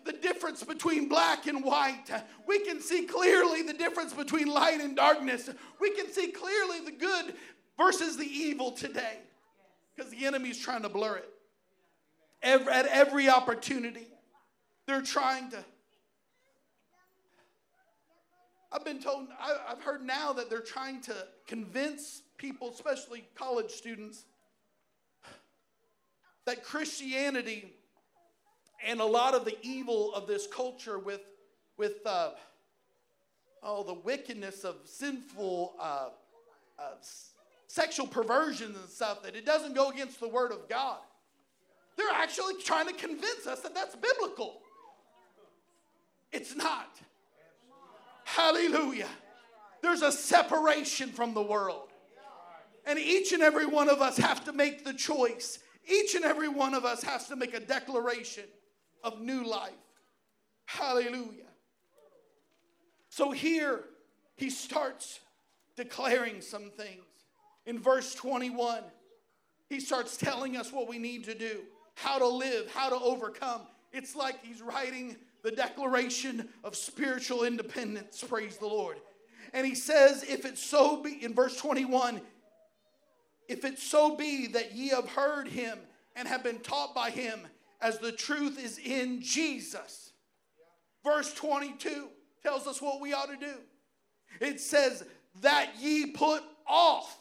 [0.05, 2.07] the difference between black and white.
[2.47, 5.49] We can see clearly the difference between light and darkness.
[5.81, 7.35] We can see clearly the good
[7.79, 9.19] versus the evil today
[9.95, 11.29] because the enemy is trying to blur it.
[12.43, 14.09] Every, at every opportunity,
[14.87, 15.65] they're trying to
[18.75, 19.29] I've been told,
[19.69, 21.15] I've heard now that they're trying to
[21.47, 24.25] convince people, especially college students,
[26.47, 27.73] that Christianity
[28.85, 31.21] and a lot of the evil of this culture with,
[31.77, 32.31] with uh,
[33.63, 36.09] oh, the wickedness of sinful uh,
[36.79, 36.83] uh,
[37.67, 40.99] sexual perversions and stuff, that it doesn't go against the Word of God.
[41.97, 44.61] They're actually trying to convince us that that's biblical.
[46.33, 46.89] It's not.
[48.35, 49.09] Hallelujah.
[49.83, 51.89] There's a separation from the world.
[52.87, 55.59] And each and every one of us have to make the choice.
[55.87, 58.45] Each and every one of us has to make a declaration
[59.05, 59.73] of new life.
[60.65, 61.51] Hallelujah.
[63.11, 63.85] So here
[64.37, 65.21] he starts
[65.77, 67.05] declaring some things.
[67.67, 68.83] In verse 21,
[69.69, 71.61] he starts telling us what we need to do,
[71.97, 73.61] how to live, how to overcome.
[73.93, 78.23] It's like he's writing the declaration of spiritual independence.
[78.27, 78.99] Praise the Lord.
[79.53, 82.21] And he says, if it so be, in verse 21,
[83.49, 85.79] if it so be that ye have heard him
[86.17, 87.41] and have been taught by him,
[87.81, 90.13] as the truth is in Jesus.
[91.05, 92.09] Verse 22
[92.43, 93.55] tells us what we ought to do.
[94.41, 95.05] It says,
[95.41, 97.19] that ye put off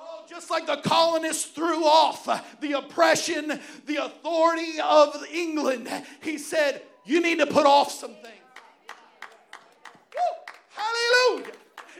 [0.00, 2.26] Oh, just like the colonists threw off
[2.60, 5.88] the oppression, the authority of England,
[6.22, 8.32] he said, You need to put off something.
[10.74, 11.52] Hallelujah.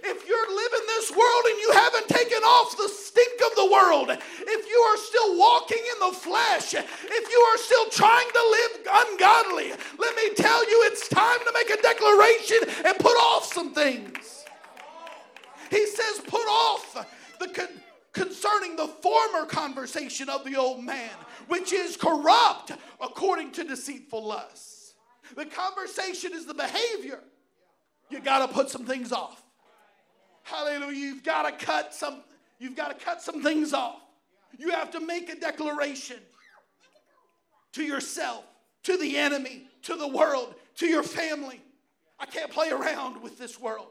[0.04, 4.10] If you're living this world and you haven't taken off the stink of the world,
[4.10, 8.70] if you are still walking in the flesh, if you are still trying to live
[8.90, 13.74] ungodly, let me tell you it's time to make a declaration and put off some
[13.74, 14.44] things.
[15.70, 17.06] He says, put off
[17.40, 17.48] the
[18.12, 21.10] concerning the former conversation of the old man,
[21.48, 24.94] which is corrupt according to deceitful lusts.
[25.36, 27.20] The conversation is the behavior.
[28.10, 29.42] You got to put some things off.
[30.42, 30.96] Hallelujah.
[30.96, 32.22] You've got to cut some
[32.58, 34.00] you've got to cut some things off.
[34.58, 36.16] You have to make a declaration
[37.72, 38.44] to yourself,
[38.84, 41.60] to the enemy, to the world, to your family.
[42.18, 43.88] I can't play around with this world.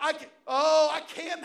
[0.00, 1.42] I can, oh, I can't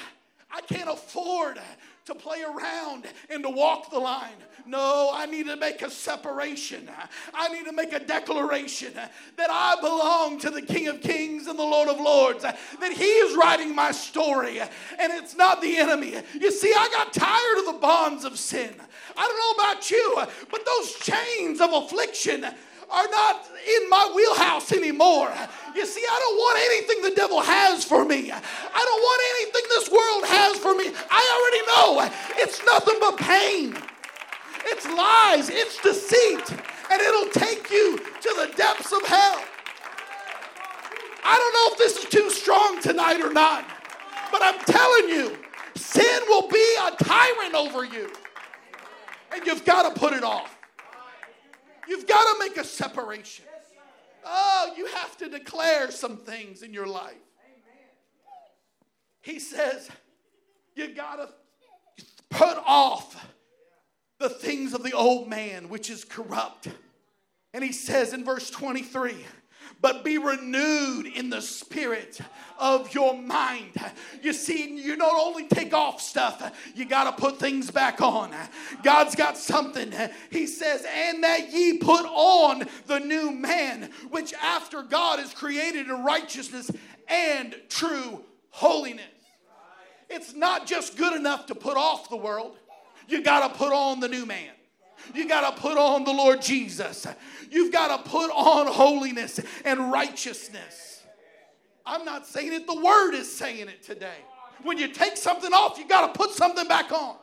[0.53, 1.59] I can't afford
[2.05, 4.29] to play around and to walk the line.
[4.65, 6.89] No, I need to make a separation.
[7.33, 11.57] I need to make a declaration that I belong to the King of Kings and
[11.57, 16.15] the Lord of Lords, that He is writing my story and it's not the enemy.
[16.39, 18.73] You see, I got tired of the bonds of sin.
[19.17, 22.45] I don't know about you, but those chains of affliction
[22.91, 25.31] are not in my wheelhouse anymore.
[25.75, 28.31] You see, I don't want anything the devil has for me.
[28.31, 30.91] I don't want anything this world has for me.
[31.09, 33.77] I already know it's nothing but pain,
[34.65, 36.49] it's lies, it's deceit,
[36.91, 39.43] and it'll take you to the depths of hell.
[41.23, 43.63] I don't know if this is too strong tonight or not,
[44.31, 45.37] but I'm telling you,
[45.75, 48.11] sin will be a tyrant over you.
[49.33, 50.57] And you've got to put it off.
[51.91, 53.43] You've got to make a separation.
[54.25, 57.17] Oh, you have to declare some things in your life.
[59.19, 59.89] He says,
[60.73, 61.27] you got to
[62.29, 63.29] put off
[64.19, 66.69] the things of the old man, which is corrupt.
[67.53, 69.13] And he says in verse 23,
[69.81, 72.19] but be renewed in the spirit
[72.59, 73.71] of your mind.
[74.21, 78.31] You see, you don't only take off stuff, you got to put things back on.
[78.83, 79.91] God's got something.
[80.29, 85.87] He says, and that ye put on the new man, which after God is created
[85.87, 86.69] in righteousness
[87.07, 89.05] and true holiness.
[90.09, 92.57] It's not just good enough to put off the world,
[93.07, 94.51] you got to put on the new man.
[95.13, 97.07] You got to put on the Lord Jesus.
[97.49, 101.03] You've got to put on holiness and righteousness.
[101.85, 104.17] I'm not saying it, the Word is saying it today.
[104.63, 107.15] When you take something off, you got to put something back on.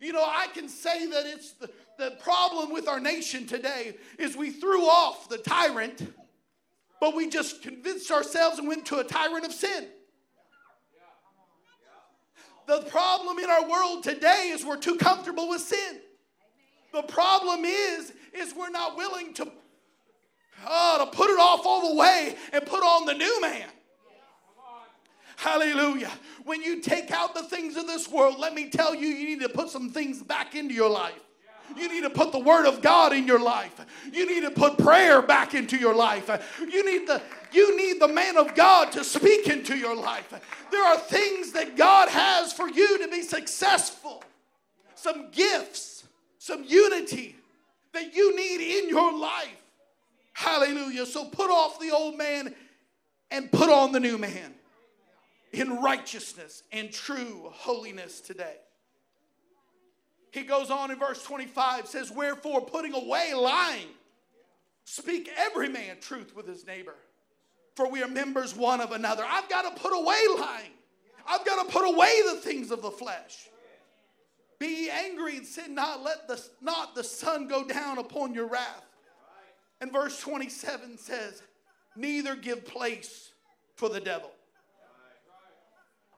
[0.00, 4.36] You know, I can say that it's the, the problem with our nation today is
[4.36, 6.14] we threw off the tyrant,
[7.00, 9.88] but we just convinced ourselves and went to a tyrant of sin.
[12.68, 16.00] The problem in our world today is we're too comfortable with sin.
[16.92, 19.50] The problem is, is we're not willing to,
[20.66, 23.68] uh, to put it off all the way and put on the new man.
[25.36, 26.10] Hallelujah.
[26.44, 29.40] When you take out the things of this world, let me tell you, you need
[29.42, 31.20] to put some things back into your life.
[31.76, 33.84] You need to put the word of God in your life.
[34.12, 36.30] You need to put prayer back into your life.
[36.58, 37.22] You need the
[37.52, 40.32] you need the man of God to speak into your life.
[40.70, 44.22] There are things that God has for you to be successful.
[44.94, 45.87] Some gifts
[46.48, 47.36] some unity
[47.92, 49.62] that you need in your life.
[50.32, 51.04] Hallelujah.
[51.04, 52.54] So put off the old man
[53.30, 54.54] and put on the new man
[55.52, 58.56] in righteousness and true holiness today.
[60.30, 63.88] He goes on in verse 25 says, Wherefore, putting away lying,
[64.84, 66.94] speak every man truth with his neighbor,
[67.76, 69.24] for we are members one of another.
[69.26, 70.72] I've got to put away lying,
[71.28, 73.48] I've got to put away the things of the flesh.
[74.58, 78.84] Be angry and sin not, let the, not the sun go down upon your wrath.
[79.80, 81.42] And verse 27 says,
[81.96, 83.30] Neither give place
[83.76, 84.30] for the devil.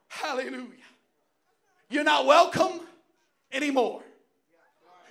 [0.09, 0.67] Hallelujah.
[1.89, 2.81] You're not welcome
[3.53, 4.03] anymore.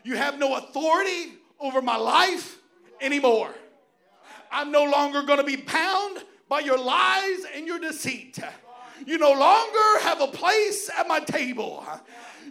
[0.04, 2.58] You have no authority over my life
[3.02, 3.54] anymore.
[4.52, 8.40] I'm no longer going to be bound by your lies and your deceit.
[9.06, 11.86] You no longer have a place at my table.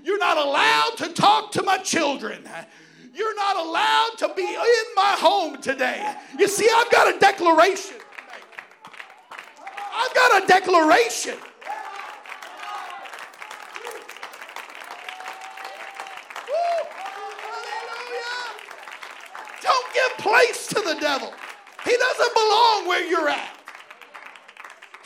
[0.03, 2.49] You're not allowed to talk to my children.
[3.15, 6.15] You're not allowed to be in my home today.
[6.39, 7.97] You see, I've got a declaration.
[9.95, 11.37] I've got a declaration.
[19.61, 21.33] Don't give place to the devil.
[21.85, 23.58] He doesn't belong where you're at.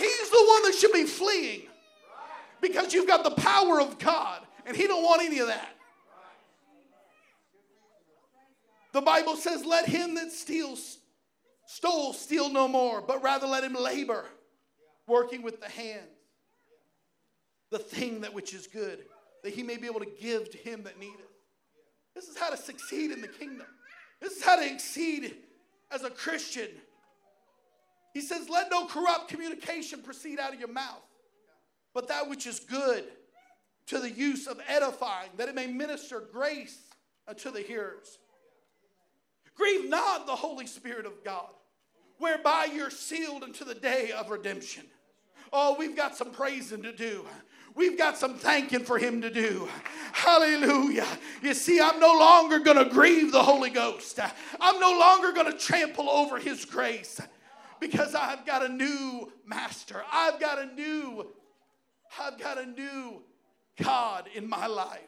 [0.03, 1.63] He's the one that should be fleeing
[2.61, 4.43] because you've got the power of God.
[4.67, 5.69] And he don't want any of that.
[8.93, 10.99] The Bible says, let him that steals,
[11.67, 14.25] stole, steal no more, but rather let him labor,
[15.07, 16.03] working with the hands,
[17.71, 19.05] the thing that which is good,
[19.45, 21.21] that he may be able to give to him that needeth.
[22.15, 23.67] This is how to succeed in the kingdom.
[24.21, 25.37] This is how to exceed
[25.91, 26.69] as a Christian.
[28.13, 31.03] He says, Let no corrupt communication proceed out of your mouth,
[31.95, 33.05] but that which is good
[33.87, 36.79] to the use of edifying, that it may minister grace
[37.27, 38.19] unto the hearers.
[39.55, 41.49] Grieve not the Holy Spirit of God,
[42.19, 44.85] whereby you're sealed unto the day of redemption.
[45.53, 47.27] Oh, we've got some praising to do.
[47.75, 49.69] We've got some thanking for him to do.
[50.13, 51.07] Hallelujah.
[51.43, 54.19] You see, I'm no longer going to grieve the Holy Ghost.
[54.61, 57.21] I'm no longer going to trample over his grace
[57.83, 60.03] because I've got a new master.
[60.11, 61.27] I've got a new
[62.19, 63.23] I've got a new
[63.83, 65.01] God in my life.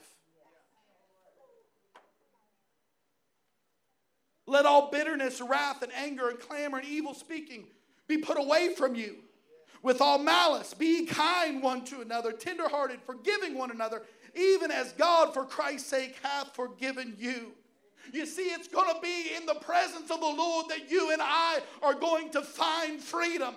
[4.47, 7.67] Let all bitterness, wrath, and anger, and clamor, and evil speaking
[8.09, 9.17] be put away from you.
[9.83, 14.03] With all malice, be kind one to another, tenderhearted, forgiving one another,
[14.35, 17.53] even as God, for Christ's sake, hath forgiven you.
[18.13, 21.21] You see, it's going to be in the presence of the Lord that you and
[21.23, 23.55] I are going to find freedom.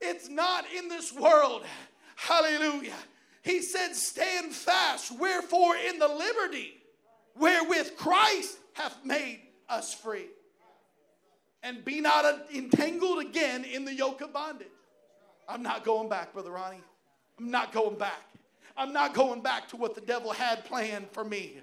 [0.00, 1.64] It's not in this world.
[2.16, 2.94] Hallelujah.
[3.42, 6.78] He said, Stand fast, wherefore in the liberty
[7.38, 10.26] wherewith Christ hath made us free.
[11.62, 14.68] And be not entangled again in the yoke of bondage.
[15.48, 16.82] I'm not going back, Brother Ronnie.
[17.38, 18.22] I'm not going back.
[18.76, 21.60] I'm not going back to what the devil had planned for me.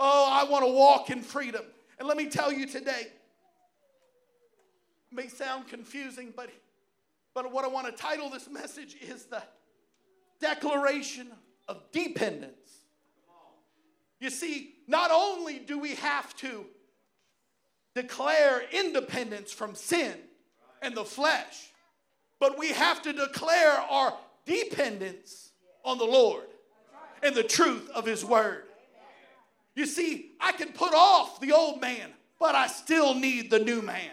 [0.00, 1.64] Oh, I want to walk in freedom.
[1.98, 3.08] And let me tell you today,
[5.10, 6.50] may sound confusing, but,
[7.34, 9.42] but what I want to title this message is the
[10.40, 11.28] declaration
[11.66, 12.54] of dependence.
[14.20, 16.66] You see, not only do we have to
[17.94, 20.14] declare independence from sin
[20.82, 21.70] and the flesh,
[22.38, 25.50] but we have to declare our dependence
[25.84, 26.44] on the Lord
[27.22, 28.64] and the truth of His Word.
[29.78, 32.10] You see, I can put off the old man,
[32.40, 34.10] but I still need the new man.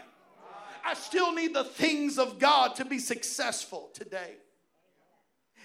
[0.86, 4.36] I still need the things of God to be successful today.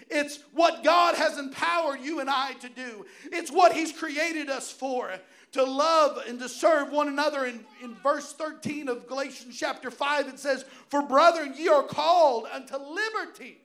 [0.09, 3.05] It's what God has empowered you and I to do.
[3.25, 5.13] It's what He's created us for
[5.51, 7.45] to love and to serve one another.
[7.45, 12.47] In, in verse 13 of Galatians chapter 5, it says, For brethren, ye are called
[12.51, 13.61] unto liberty.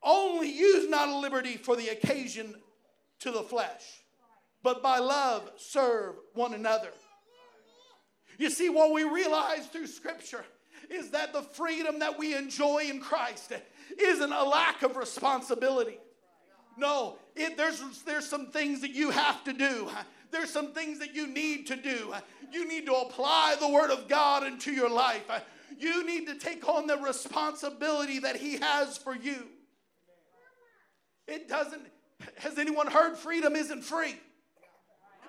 [0.00, 2.54] Only use not a liberty for the occasion
[3.18, 4.04] to the flesh,
[4.62, 6.90] but by love serve one another.
[8.38, 10.44] You see, what we realize through Scripture
[10.90, 13.52] is that the freedom that we enjoy in Christ
[13.98, 15.98] isn't a lack of responsibility.
[16.76, 19.88] No, it, there's, there's some things that you have to do.
[20.30, 22.12] There's some things that you need to do.
[22.52, 25.24] You need to apply the Word of God into your life.
[25.78, 29.46] You need to take on the responsibility that He has for you.
[31.26, 31.82] It doesn't,
[32.36, 34.16] has anyone heard freedom isn't free?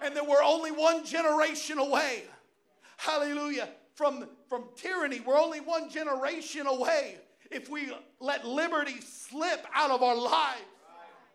[0.01, 2.23] And that we're only one generation away.
[2.97, 3.69] Hallelujah.
[3.95, 7.17] From, from tyranny, we're only one generation away
[7.51, 10.61] if we let liberty slip out of our lives.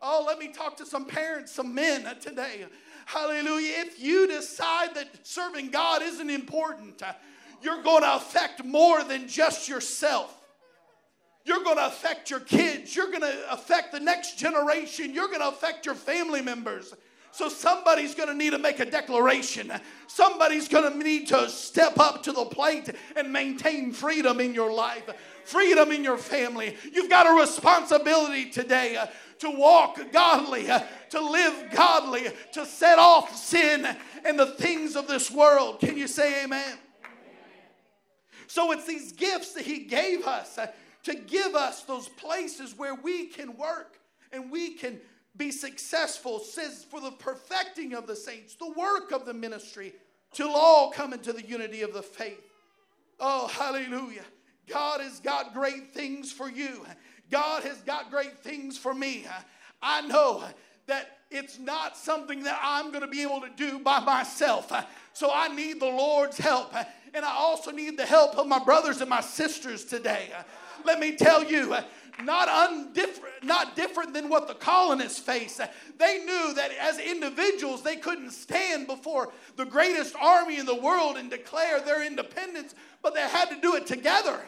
[0.00, 2.66] Oh, let me talk to some parents, some men today.
[3.06, 3.74] Hallelujah.
[3.78, 7.02] If you decide that serving God isn't important,
[7.62, 10.36] you're going to affect more than just yourself.
[11.44, 12.94] You're going to affect your kids.
[12.94, 15.12] You're going to affect the next generation.
[15.12, 16.94] You're going to affect your family members.
[17.32, 19.72] So somebody's going to need to make a declaration.
[20.06, 24.72] Somebody's going to need to step up to the plate and maintain freedom in your
[24.72, 25.08] life,
[25.44, 26.76] freedom in your family.
[26.92, 29.06] You've got a responsibility today uh,
[29.38, 30.80] to walk godly, uh,
[31.10, 33.88] to live godly, to set off sin
[34.24, 35.80] and the things of this world.
[35.80, 36.78] Can you say amen?
[38.46, 40.58] So it's these gifts that he gave us.
[40.58, 40.66] Uh,
[41.04, 43.98] to give us those places where we can work
[44.32, 45.00] and we can
[45.36, 49.94] be successful, says, for the perfecting of the saints, the work of the ministry,
[50.32, 52.40] till all come into the unity of the faith.
[53.18, 54.24] Oh, hallelujah.
[54.68, 56.84] God has got great things for you.
[57.30, 59.26] God has got great things for me.
[59.80, 60.44] I know
[60.86, 64.70] that it's not something that I'm going to be able to do by myself.
[65.14, 66.74] So I need the Lord's help.
[67.14, 70.30] And I also need the help of my brothers and my sisters today
[70.84, 71.76] let me tell you,
[72.22, 75.60] not undifferent, not different than what the colonists faced.
[75.98, 81.16] They knew that as individuals they couldn't stand before the greatest army in the world
[81.16, 84.40] and declare their independence, but they had to do it together.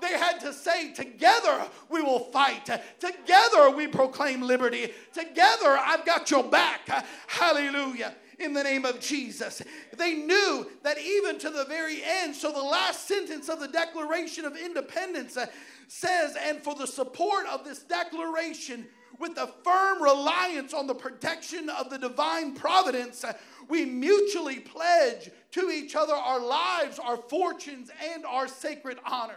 [0.00, 2.68] They had to say, Together we will fight.
[2.98, 4.92] Together we proclaim liberty.
[5.12, 6.88] Together I've got your back.
[7.26, 9.62] Hallelujah in the name of Jesus.
[9.96, 14.44] They knew that even to the very end, so the last sentence of the Declaration
[14.44, 15.46] of Independence uh,
[15.88, 18.86] says, and for the support of this declaration,
[19.18, 23.24] with a firm reliance on the protection of the divine providence,
[23.68, 29.36] we mutually pledge to each other our lives, our fortunes, and our sacred honors.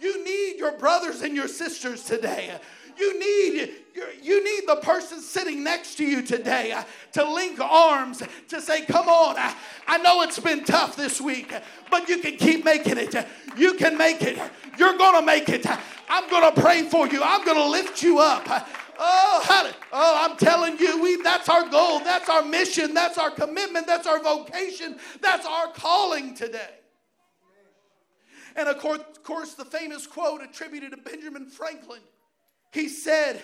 [0.00, 2.58] You need your brothers and your sisters today.
[3.00, 3.70] You need,
[4.22, 8.84] you need the person sitting next to you today uh, to link arms to say,
[8.84, 11.50] Come on, I, I know it's been tough this week,
[11.90, 13.14] but you can keep making it.
[13.56, 14.38] You can make it.
[14.76, 15.66] You're going to make it.
[16.10, 17.22] I'm going to pray for you.
[17.24, 18.46] I'm going to lift you up.
[18.98, 22.00] Oh, oh, I'm telling you, we, that's our goal.
[22.00, 22.92] That's our mission.
[22.92, 23.86] That's our commitment.
[23.86, 24.98] That's our vocation.
[25.22, 26.74] That's our calling today.
[28.56, 32.00] And of course, of course, the famous quote attributed to Benjamin Franklin
[32.72, 33.42] he said,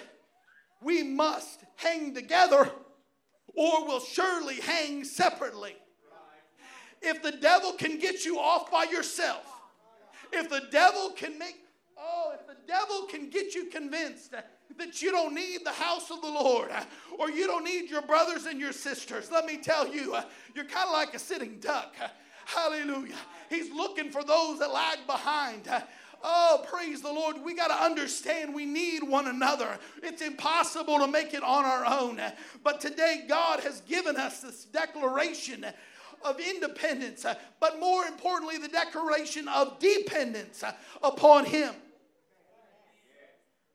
[0.82, 2.70] we must hang together
[3.54, 5.74] or we'll surely hang separately.
[7.02, 9.44] If the devil can get you off by yourself,
[10.32, 11.56] if the devil can make,
[11.98, 16.20] oh, if the devil can get you convinced that you don't need the house of
[16.20, 16.70] the Lord
[17.18, 20.16] or you don't need your brothers and your sisters, let me tell you,
[20.54, 21.94] you're kind of like a sitting duck.
[22.44, 23.14] Hallelujah.
[23.50, 25.68] He's looking for those that lag behind.
[26.28, 27.36] Oh, praise the Lord.
[27.44, 29.78] We got to understand we need one another.
[30.02, 32.20] It's impossible to make it on our own.
[32.64, 35.64] But today, God has given us this declaration
[36.24, 37.24] of independence,
[37.60, 40.64] but more importantly, the declaration of dependence
[41.00, 41.72] upon Him.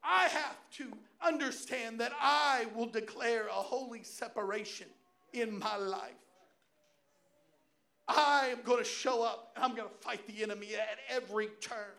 [0.04, 0.92] I have to
[1.26, 4.88] understand that I will declare a holy separation
[5.32, 6.12] in my life.
[8.10, 11.48] I am going to show up and I'm going to fight the enemy at every
[11.62, 11.94] turn.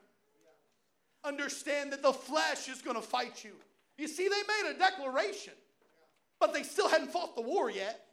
[1.25, 3.53] Understand that the flesh is going to fight you.
[3.99, 5.53] You see, they made a declaration,
[6.41, 8.05] but they still hadn't fought the war yet.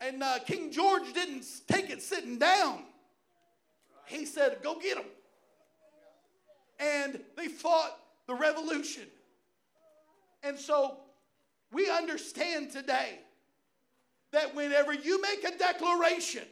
[0.00, 2.82] And uh, King George didn't take it sitting down.
[4.06, 5.06] He said, Go get them.
[6.78, 7.96] And they fought
[8.26, 9.04] the revolution.
[10.42, 10.98] And so
[11.72, 13.20] we understand today
[14.32, 16.44] that whenever you make a declaration,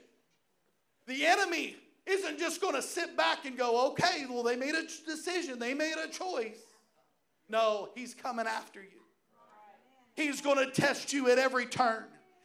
[1.07, 1.77] the enemy
[2.11, 5.75] isn't just going to sit back and go, okay, well, they made a decision, they
[5.75, 6.59] made a choice.
[7.49, 9.01] No, he's coming after you.
[10.15, 12.05] He's going to test you at every turn.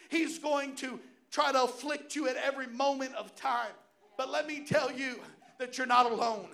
[0.10, 1.00] He's going to
[1.32, 3.72] try to afflict you at every moment of time.
[4.18, 5.20] But let me tell you
[5.60, 6.48] that you're not alone.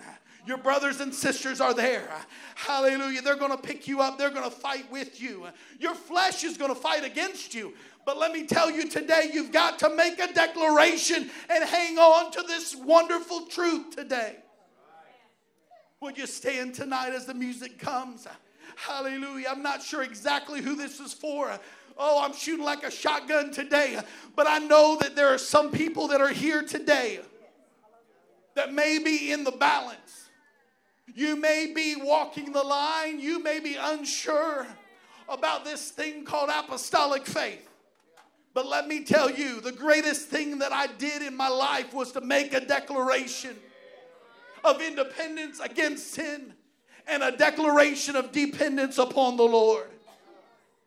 [0.44, 2.08] Your brothers and sisters are there.
[2.56, 3.22] Hallelujah.
[3.22, 4.18] They're going to pick you up.
[4.18, 5.46] They're going to fight with you.
[5.78, 7.74] Your flesh is going to fight against you.
[8.04, 12.32] But let me tell you today, you've got to make a declaration and hang on
[12.32, 14.36] to this wonderful truth today.
[16.00, 18.26] Would you stand tonight as the music comes?
[18.74, 19.46] Hallelujah.
[19.48, 21.56] I'm not sure exactly who this is for.
[21.96, 24.00] Oh, I'm shooting like a shotgun today.
[24.34, 27.20] But I know that there are some people that are here today
[28.56, 30.21] that may be in the balance.
[31.14, 34.66] You may be walking the line, you may be unsure
[35.28, 37.68] about this thing called apostolic faith.
[38.54, 42.12] But let me tell you, the greatest thing that I did in my life was
[42.12, 43.56] to make a declaration
[44.64, 46.52] of independence against sin
[47.06, 49.88] and a declaration of dependence upon the Lord.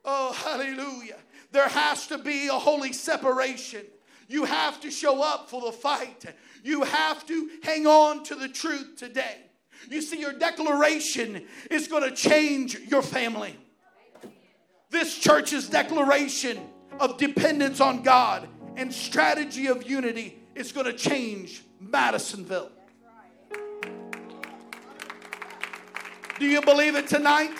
[0.04, 1.18] Oh, hallelujah.
[1.52, 3.86] There has to be a holy separation.
[4.28, 6.26] You have to show up for the fight.
[6.64, 9.45] You have to hang on to the truth today.
[9.90, 13.56] You see, your declaration is going to change your family.
[14.90, 16.60] This church's declaration
[17.00, 22.72] of dependence on God and strategy of unity is going to change Madisonville.
[26.40, 27.52] Do you believe it tonight?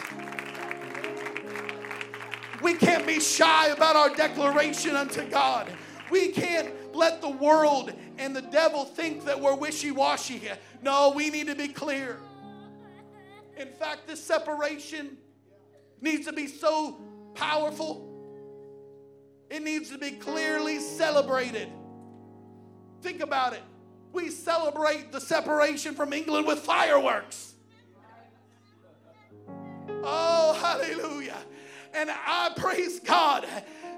[2.62, 5.72] We can't be shy about our declaration unto God.
[6.10, 10.42] We can't let the world and the devil think that we're wishy washy.
[10.86, 12.20] No, we need to be clear.
[13.58, 15.18] In fact, this separation
[16.00, 17.02] needs to be so
[17.34, 18.08] powerful,
[19.50, 21.70] it needs to be clearly celebrated.
[23.02, 23.64] Think about it.
[24.14, 27.56] We celebrate the separation from England with fireworks.
[30.04, 31.38] Oh, hallelujah.
[31.96, 33.48] And I praise God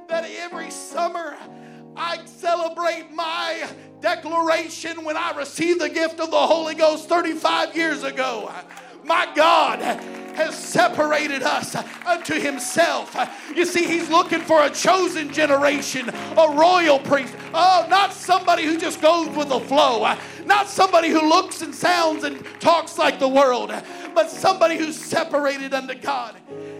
[0.07, 1.35] that every summer
[1.97, 3.67] I celebrate my
[3.99, 8.51] declaration when I received the gift of the Holy Ghost 35 years ago.
[9.03, 9.79] My God
[10.37, 11.75] has separated us
[12.05, 13.15] unto himself.
[13.55, 17.33] You see, he's looking for a chosen generation, a royal priest.
[17.53, 22.23] Oh, not somebody who just goes with the flow, not somebody who looks and sounds
[22.23, 23.73] and talks like the world,
[24.13, 26.35] but somebody who's separated unto God.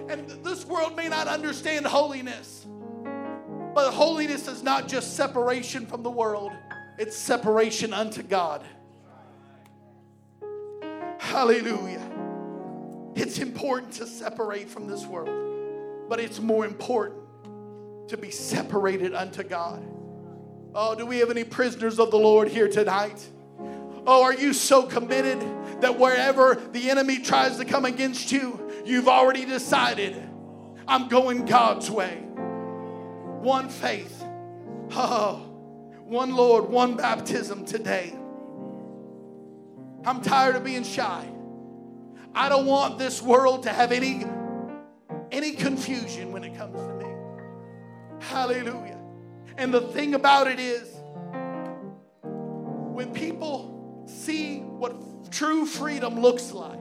[0.07, 2.68] And this world may not understand holiness,
[3.74, 6.51] but holiness is not just separation from the world,
[6.98, 8.66] it's separation unto God.
[11.20, 12.02] Hallelujah.
[13.16, 17.20] It's important to separate from this world, but it's more important
[18.08, 19.84] to be separated unto God.
[20.74, 23.28] Oh, do we have any prisoners of the Lord here tonight?
[24.06, 25.41] Oh, are you so committed
[25.82, 30.16] that wherever the enemy tries to come against you, you've already decided,
[30.88, 32.16] I'm going God's way?
[33.41, 34.24] One faith.
[34.91, 35.47] Oh,
[36.08, 38.14] one Lord, one baptism today.
[40.05, 41.28] I'm tired of being shy.
[42.34, 44.26] I don't want this world to have any
[45.32, 47.14] any confusion when it comes to me.
[48.22, 48.97] Hallelujah.
[49.58, 50.88] And the thing about it is
[52.22, 56.80] when people see what true freedom looks like,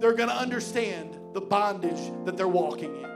[0.00, 3.13] they're going to understand the bondage that they're walking in.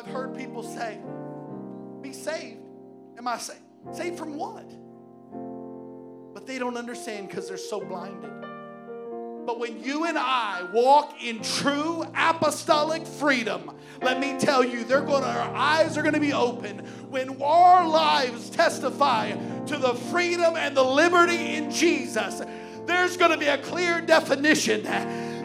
[0.00, 0.98] I've heard people say,
[2.00, 2.62] Be saved.
[3.18, 3.60] Am I saved?
[3.92, 4.64] Saved from what?
[6.32, 8.30] But they don't understand because they're so blinded.
[9.44, 15.02] But when you and I walk in true apostolic freedom, let me tell you, they're
[15.02, 16.78] going to, our eyes are going to be open
[17.10, 19.32] when our lives testify
[19.66, 22.40] to the freedom and the liberty in Jesus.
[22.86, 24.82] There's going to be a clear definition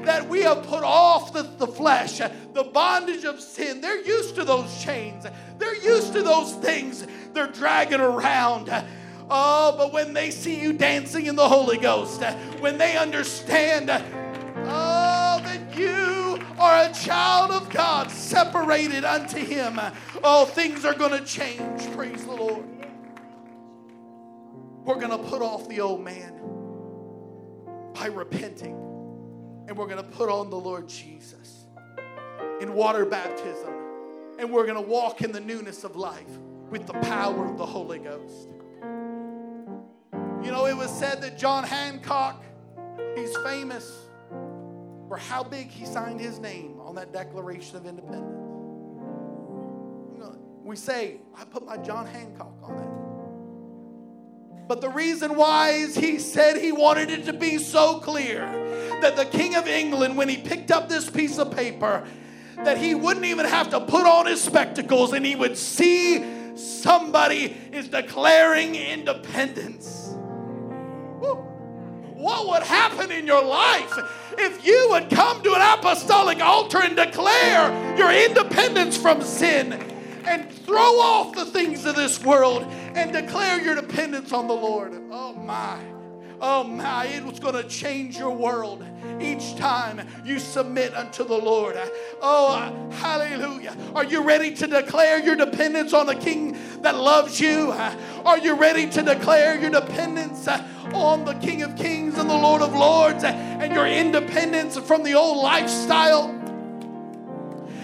[0.06, 3.82] that we have put off the, the flesh, the bondage of sin.
[3.82, 5.26] They're used to those chains,
[5.58, 8.70] they're used to those things they're dragging around.
[9.30, 12.24] Oh, but when they see you dancing in the Holy Ghost,
[12.60, 19.80] when they understand, oh, that you are a child of God, separated unto Him,
[20.24, 21.92] oh, things are going to change.
[21.94, 22.66] Praise the Lord.
[24.86, 26.34] We're going to put off the old man
[27.96, 28.76] by repenting,
[29.68, 31.66] and we're going to put on the Lord Jesus
[32.62, 33.74] in water baptism,
[34.40, 36.30] and we're going to walk in the newness of life
[36.70, 38.50] with the power of the Holy Ghost.
[40.44, 42.44] You know, it was said that John Hancock,
[43.16, 43.92] he's famous
[45.08, 48.46] for how big he signed his name on that Declaration of Independence.
[50.66, 53.05] We say, I put my John Hancock on that.
[54.68, 58.40] But the reason why is he said he wanted it to be so clear
[59.02, 62.04] that the King of England, when he picked up this piece of paper,
[62.64, 66.24] that he wouldn't even have to put on his spectacles and he would see
[66.56, 70.14] somebody is declaring independence.
[72.16, 73.94] What would happen in your life
[74.38, 79.74] if you would come to an apostolic altar and declare your independence from sin
[80.26, 82.64] and throw off the things of this world
[82.96, 84.94] and declare your dependence on the Lord?
[85.12, 85.80] Oh my.
[86.42, 88.86] Oh my, it was going to change your world
[89.22, 91.78] each time you submit unto the Lord.
[92.22, 93.76] Oh, uh, hallelujah.
[93.96, 97.72] Are you ready to declare your dependence on the King that loves you?
[98.26, 100.62] Are you ready to declare your dependence uh,
[100.94, 105.04] on the King of Kings and the Lord of Lords uh, and your independence from
[105.04, 106.28] the old lifestyle?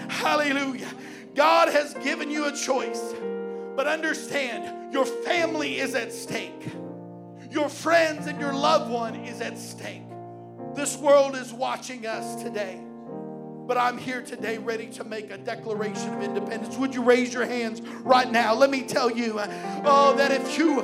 [0.08, 0.90] Hallelujah.
[1.34, 3.14] God has given you a choice,
[3.76, 6.72] but understand your family is at stake
[7.52, 10.02] your friends and your loved one is at stake.
[10.74, 12.80] This world is watching us today.
[13.66, 16.76] But I'm here today ready to make a declaration of independence.
[16.76, 18.54] Would you raise your hands right now?
[18.54, 20.80] Let me tell you, uh, oh, that if you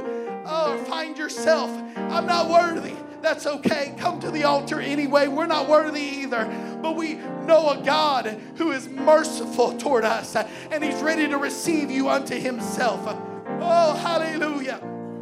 [0.47, 3.95] oh, find yourself, I'm not worthy, that's okay.
[3.99, 5.29] Come to the altar anyway.
[5.29, 6.45] We're not worthy either.
[6.83, 7.15] But we
[7.47, 12.39] know a God who is merciful toward us and He's ready to receive you unto
[12.39, 13.01] Himself.
[13.61, 14.81] Oh, hallelujah.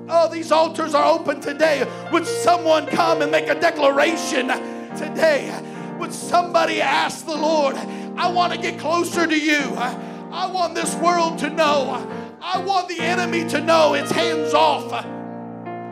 [0.09, 1.87] Oh, these altars are open today.
[2.13, 4.49] Would someone come and make a declaration
[4.97, 5.53] today?
[5.99, 7.77] Would somebody ask the Lord,
[8.17, 9.75] I want to get closer to you.
[9.77, 12.07] I want this world to know.
[12.41, 14.91] I want the enemy to know it's hands off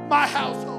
[0.08, 0.73] my household.